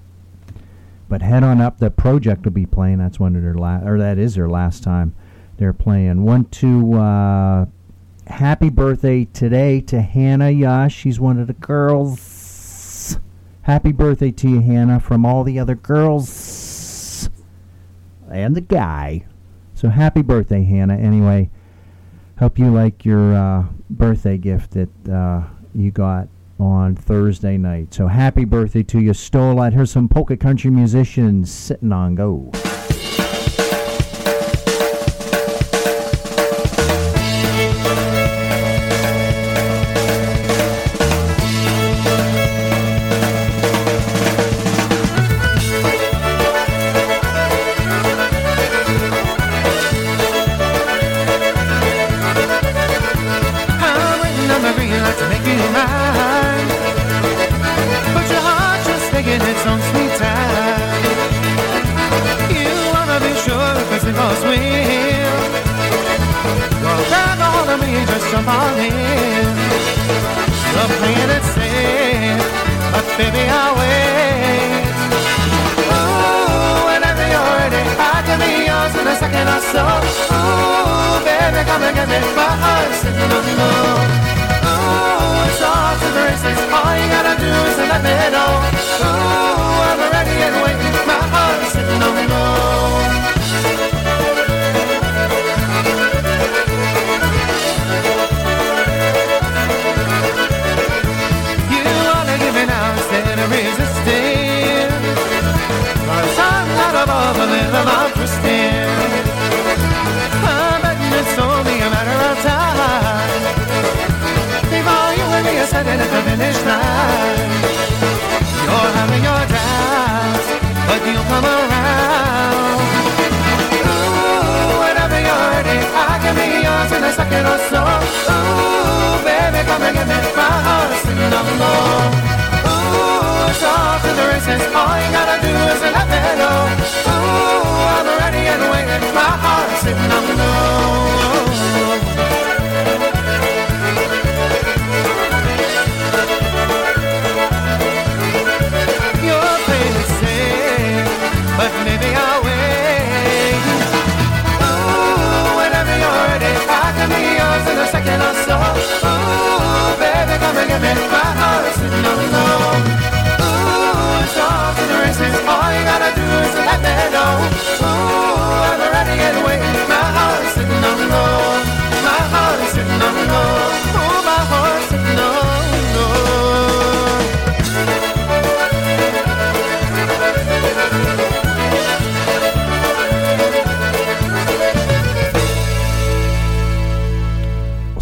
But 1.10 1.20
head 1.20 1.42
on 1.42 1.60
up. 1.60 1.78
The 1.78 1.90
project 1.90 2.44
will 2.44 2.52
be 2.52 2.66
playing. 2.66 2.98
That's 2.98 3.20
one 3.20 3.36
of 3.36 3.42
their 3.42 3.54
last, 3.54 3.84
or 3.84 3.98
that 3.98 4.16
is 4.16 4.34
their 4.34 4.48
last 4.48 4.82
time 4.82 5.14
they're 5.58 5.74
playing. 5.74 6.24
One 6.24 6.46
two. 6.46 6.94
uh, 6.94 7.66
happy 8.30 8.70
birthday 8.70 9.24
today 9.26 9.80
to 9.82 10.00
Hannah 10.00 10.50
Yash. 10.50 10.94
She's 10.94 11.20
one 11.20 11.38
of 11.38 11.46
the 11.46 11.52
girls. 11.54 13.18
Happy 13.62 13.92
birthday 13.92 14.30
to 14.30 14.48
you, 14.48 14.60
Hannah, 14.60 15.00
from 15.00 15.26
all 15.26 15.44
the 15.44 15.58
other 15.58 15.74
girls 15.74 17.28
and 18.30 18.54
the 18.54 18.60
guy. 18.60 19.26
So 19.74 19.88
happy 19.88 20.22
birthday, 20.22 20.64
Hannah. 20.64 20.96
Anyway, 20.96 21.50
hope 22.38 22.58
you 22.58 22.70
like 22.70 23.04
your 23.04 23.34
uh, 23.34 23.64
birthday 23.90 24.38
gift 24.38 24.72
that 24.72 25.08
uh, 25.08 25.42
you 25.74 25.90
got 25.90 26.28
on 26.58 26.94
Thursday 26.94 27.56
night. 27.56 27.92
So 27.92 28.06
happy 28.06 28.44
birthday 28.44 28.82
to 28.84 29.00
you, 29.00 29.12
Stolat. 29.12 29.72
Here's 29.72 29.90
some 29.90 30.08
polka 30.08 30.36
country 30.36 30.70
musicians 30.70 31.50
sitting 31.50 31.92
on 31.92 32.14
go. 32.14 32.50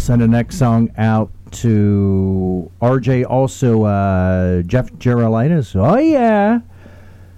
Send 0.09 0.23
the 0.23 0.27
next 0.27 0.57
song 0.57 0.91
out 0.97 1.29
to 1.51 2.71
RJ, 2.81 3.29
also 3.29 3.83
uh, 3.83 4.63
Jeff 4.63 4.89
Gerolitis. 4.93 5.75
Oh, 5.75 5.99
yeah. 5.99 6.61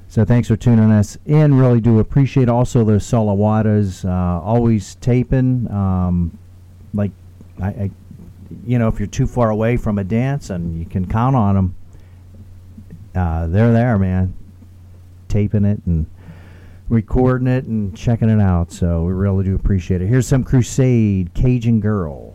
So 0.07 0.23
thanks 0.23 0.48
for 0.48 0.56
tuning 0.56 0.89
us 0.89 1.18
in. 1.26 1.53
Really 1.53 1.81
do 1.81 1.99
appreciate 1.99 2.48
also 2.48 2.85
the 2.85 2.93
Salawatas 2.93 4.06
uh, 4.06 4.41
always 4.41 4.95
taping. 4.95 5.69
Um, 5.69 6.38
like, 6.93 7.11
I, 7.61 7.68
I, 7.68 7.91
you 8.65 8.80
know, 8.80 8.88
if 8.88 8.99
you're 8.99 9.07
too 9.07 9.27
far 9.27 9.49
away 9.49 9.76
from 9.76 9.98
a 9.98 10.06
dance 10.06 10.49
and 10.49 10.80
you 10.80 10.85
can 10.85 11.06
count 11.06 11.35
on 11.35 11.56
them, 11.56 11.76
uh, 13.15 13.48
they're 13.48 13.73
there, 13.73 13.99
man. 13.99 14.34
Taping 15.27 15.65
it 15.65 15.81
and 15.85 16.06
recording 16.88 17.49
it 17.49 17.65
and 17.65 17.98
checking 17.98 18.30
it 18.30 18.39
out. 18.39 18.72
So 18.72 19.03
we 19.03 19.11
really 19.11 19.43
do 19.43 19.56
appreciate 19.56 20.02
it. 20.02 20.07
Here's 20.07 20.26
some 20.26 20.45
Crusade 20.45 21.34
Cajun 21.34 21.81
Girl. 21.81 22.34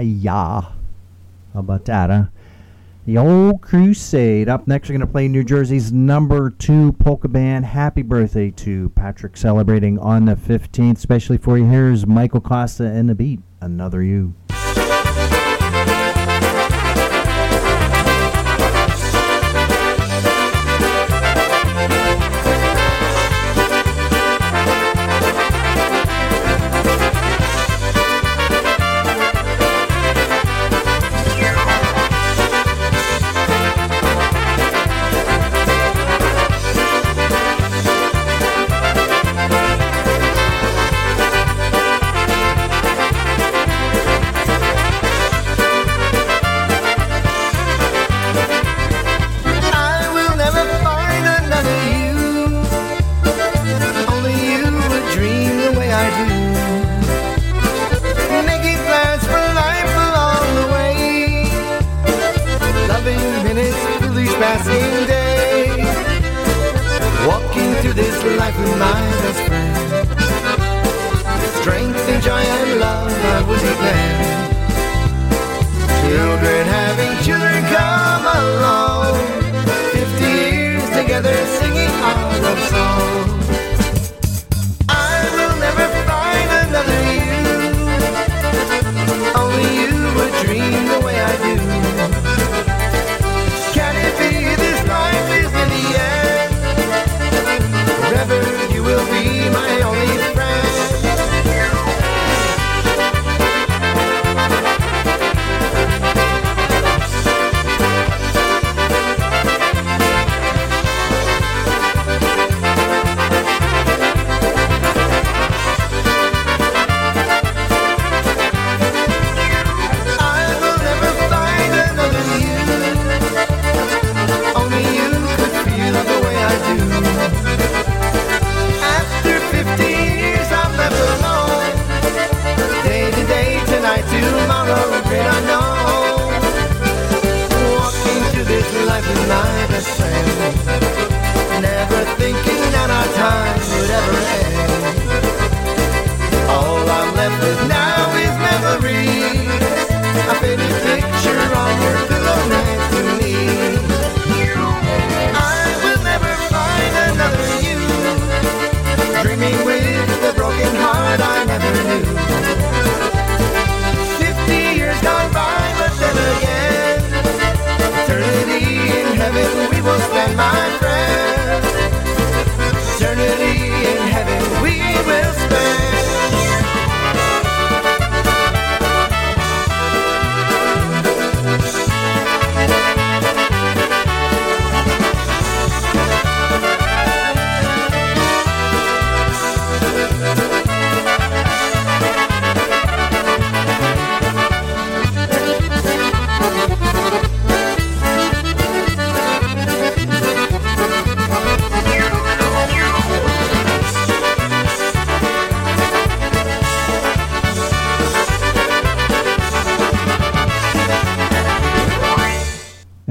Ya 0.00 0.22
Ya. 0.22 0.60
How 1.52 1.60
about 1.60 1.84
that, 1.86 2.10
huh? 2.10 2.24
The 3.06 3.18
Old 3.18 3.62
Crusade. 3.62 4.48
Up 4.48 4.66
next, 4.66 4.88
we're 4.88 4.94
going 4.94 5.06
to 5.06 5.12
play 5.12 5.28
New 5.28 5.44
Jersey's 5.44 5.92
number 5.92 6.50
two 6.50 6.92
polka 6.94 7.28
band. 7.28 7.64
Happy 7.64 8.02
birthday 8.02 8.50
to 8.50 8.88
Patrick, 8.90 9.36
celebrating 9.36 9.98
on 9.98 10.24
the 10.24 10.34
15th. 10.34 10.96
Especially 10.96 11.38
for 11.38 11.56
you, 11.56 11.66
here's 11.66 12.06
Michael 12.06 12.40
Costa 12.40 12.84
and 12.84 13.08
the 13.08 13.14
beat, 13.14 13.40
Another 13.60 14.02
You. 14.02 14.34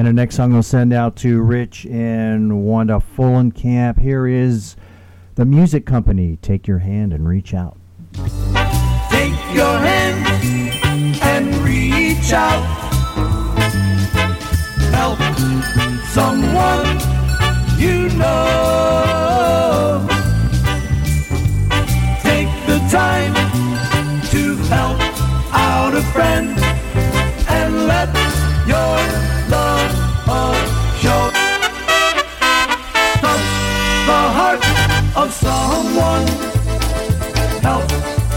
And 0.05 0.15
the 0.15 0.21
next 0.21 0.35
song 0.35 0.53
we'll 0.53 0.61
send 0.61 0.93
out 0.93 1.15
to 1.15 1.41
Rich 1.41 1.87
and 1.87 2.63
Wanda 2.63 3.01
Fullenkamp. 3.17 3.99
Here 3.99 4.27
is 4.27 4.75
the 5.33 5.45
music 5.45 5.87
company. 5.87 6.37
Take 6.43 6.67
your 6.67 6.77
hand 6.77 7.11
and 7.11 7.27
reach 7.27 7.55
out. 7.55 7.75
Take 9.09 9.33
your 9.51 9.79
hand 9.79 11.17
and 11.23 11.55
reach 11.55 12.31
out. 12.33 12.61
Help 14.93 15.17
someone 16.09 16.85
you 17.79 18.09
know. 18.15 20.05
Take 22.21 22.47
the 22.67 22.77
time 22.91 23.33
to 24.29 24.55
help 24.67 24.99
out 25.51 25.95
a 25.95 26.03
friend 26.13 26.59
and 27.49 27.87
let 27.87 28.13
your 28.67 29.34
love 29.49 30.05
show. 30.99 31.29
Touch 33.21 33.45
the 34.09 34.21
heart 34.37 34.61
of 35.15 35.33
someone. 35.33 36.25
Help 37.61 37.85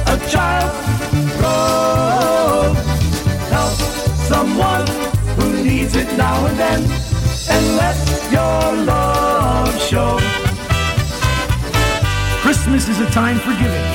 a 0.06 0.16
child 0.28 0.70
grow. 1.38 2.74
Help 3.54 3.74
someone 4.32 4.86
who 5.36 5.64
needs 5.64 5.94
it 5.96 6.08
now 6.16 6.46
and 6.46 6.58
then. 6.58 6.80
And 7.50 7.76
let 7.76 7.96
your 8.30 8.84
love 8.84 9.80
show. 9.80 10.18
Christmas 12.42 12.88
is 12.88 13.00
a 13.00 13.10
time 13.10 13.38
for 13.38 13.52
giving. 13.52 13.88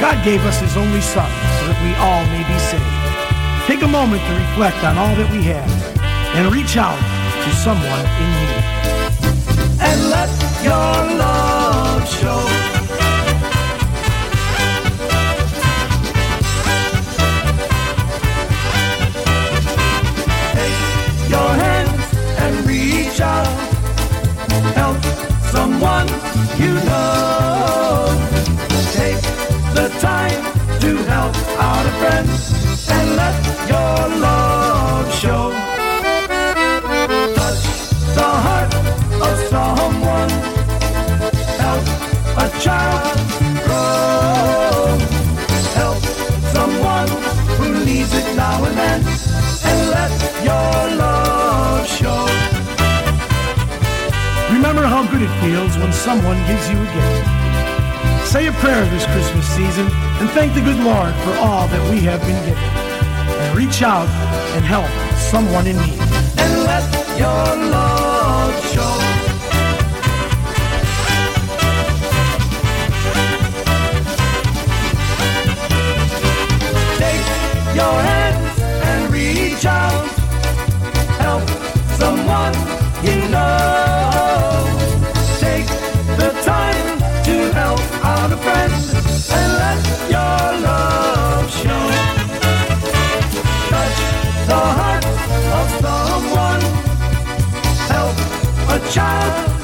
God 0.00 0.24
gave 0.24 0.40
us 0.44 0.60
His 0.60 0.76
only 0.76 1.00
Son 1.00 1.30
so 1.58 1.66
that 1.68 1.78
we 1.84 1.94
all 1.96 2.24
may 2.32 2.42
be 2.48 2.58
saved. 2.58 3.66
Take 3.66 3.82
a 3.82 3.88
moment 3.88 4.22
to 4.26 4.32
reflect 4.34 4.82
on 4.82 4.98
all 4.98 5.14
that 5.14 5.30
we 5.30 5.42
have 5.42 5.89
and 6.34 6.52
reach 6.52 6.76
out 6.76 6.98
to 7.42 7.50
someone 7.56 8.06
in 8.22 8.28
need. 8.38 8.64
And 9.80 10.10
let 10.10 10.30
your 10.62 10.92
love 11.18 12.08
show. 12.08 12.40
Take 20.54 21.30
your 21.30 21.50
hands 21.64 22.04
and 22.42 22.66
reach 22.66 23.20
out. 23.20 23.46
Help 24.74 25.02
someone 25.52 26.06
you 26.58 26.74
know. 26.86 27.39
Child 42.60 43.16
grow. 43.64 44.98
Help 45.74 45.98
someone 46.52 47.08
who 47.56 47.84
needs 47.84 48.12
it 48.12 48.36
now 48.36 48.64
and 48.64 48.76
then, 48.76 49.00
and 49.64 49.90
let 49.90 50.12
your 50.44 50.96
love 50.98 51.86
show. 51.86 52.26
Remember 54.52 54.84
how 54.86 55.06
good 55.10 55.22
it 55.22 55.32
feels 55.40 55.76
when 55.78 55.92
someone 55.92 56.36
gives 56.46 56.68
you 56.68 56.76
a 56.76 56.88
gift. 56.94 57.40
Say 58.28 58.46
a 58.46 58.52
prayer 58.52 58.84
this 58.86 59.06
Christmas 59.06 59.46
season 59.46 59.88
and 60.20 60.28
thank 60.30 60.54
the 60.54 60.60
good 60.60 60.78
Lord 60.78 61.14
for 61.24 61.32
all 61.38 61.66
that 61.66 61.90
we 61.90 62.00
have 62.00 62.20
been 62.20 62.40
given. 62.44 62.62
And 63.42 63.56
reach 63.56 63.82
out 63.82 64.08
and 64.54 64.64
help 64.64 64.90
someone 65.18 65.66
in 65.66 65.76
need. 65.76 66.00
And 66.38 66.52
let 66.64 66.84
your 67.18 67.70
love 67.70 68.66
show. 68.66 68.99
Your 77.80 77.98
hands 78.10 78.60
and 78.88 79.12
reach 79.12 79.64
out. 79.64 80.04
Help 81.24 81.44
someone 82.00 82.54
you 83.06 83.16
know. 83.34 84.64
Take 85.44 85.68
the 86.20 86.30
time 86.50 86.88
to 87.28 87.36
help 87.60 87.84
out 88.12 88.30
a 88.36 88.38
friend 88.44 88.72
and 89.36 89.48
let 89.62 89.80
your 90.14 90.40
love 90.68 91.46
show. 91.62 91.84
Touch 93.70 93.98
the 94.50 94.62
heart 94.78 95.04
of 95.58 95.66
someone. 95.84 96.62
Help 97.92 98.16
a 98.74 98.78
child 98.94 99.59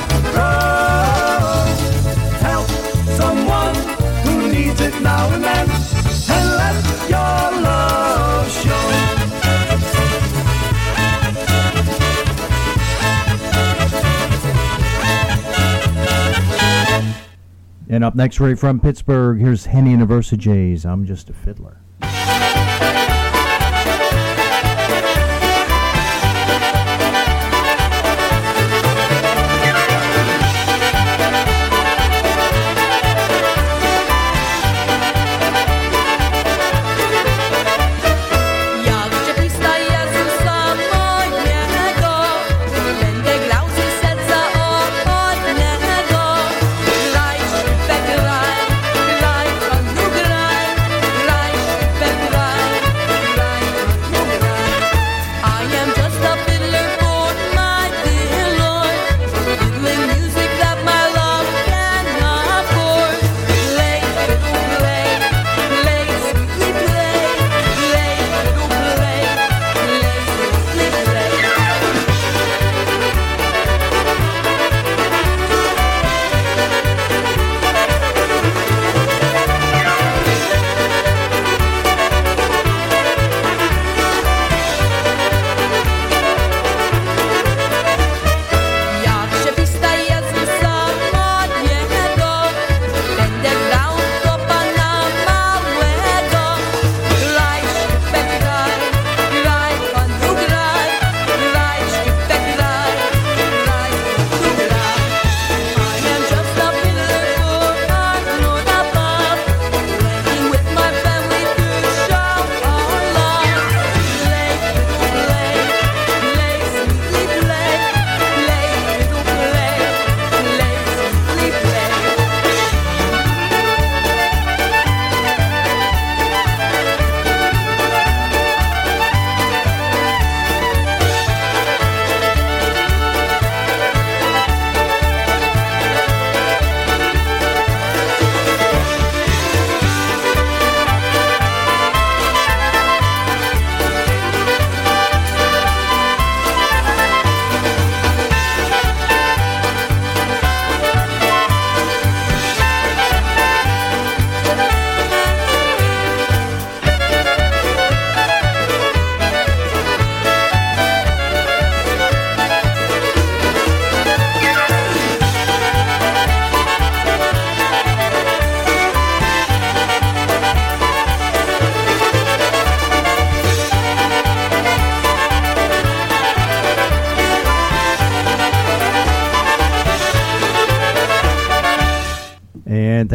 And 17.97 18.05
up 18.05 18.14
next, 18.14 18.40
right 18.40 18.59
from 18.59 18.78
Pittsburgh, 18.78 19.40
here's 19.40 19.64
Henny 19.64 19.93
University 19.93 20.36
Jays. 20.36 20.85
I'm 20.85 21.06
just 21.06 21.31
a 21.31 21.32
fiddler. 21.32 21.81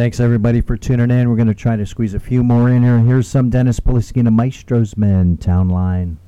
Thanks 0.02 0.18
everybody 0.18 0.60
for 0.60 0.76
tuning 0.76 1.12
in. 1.12 1.30
We're 1.30 1.36
going 1.36 1.46
to 1.46 1.54
try 1.54 1.76
to 1.76 1.86
squeeze 1.86 2.12
a 2.12 2.18
few 2.18 2.42
more 2.42 2.68
in 2.68 2.82
here. 2.82 2.98
Here's 2.98 3.28
some 3.28 3.50
Dennis 3.50 3.78
Polisky 3.78 4.16
and 4.16 4.36
Maestro's 4.36 4.96
Men, 4.96 5.36
Town 5.36 5.68
Line. 5.68 6.18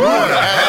Loucura! 0.00 0.40
É. 0.40 0.59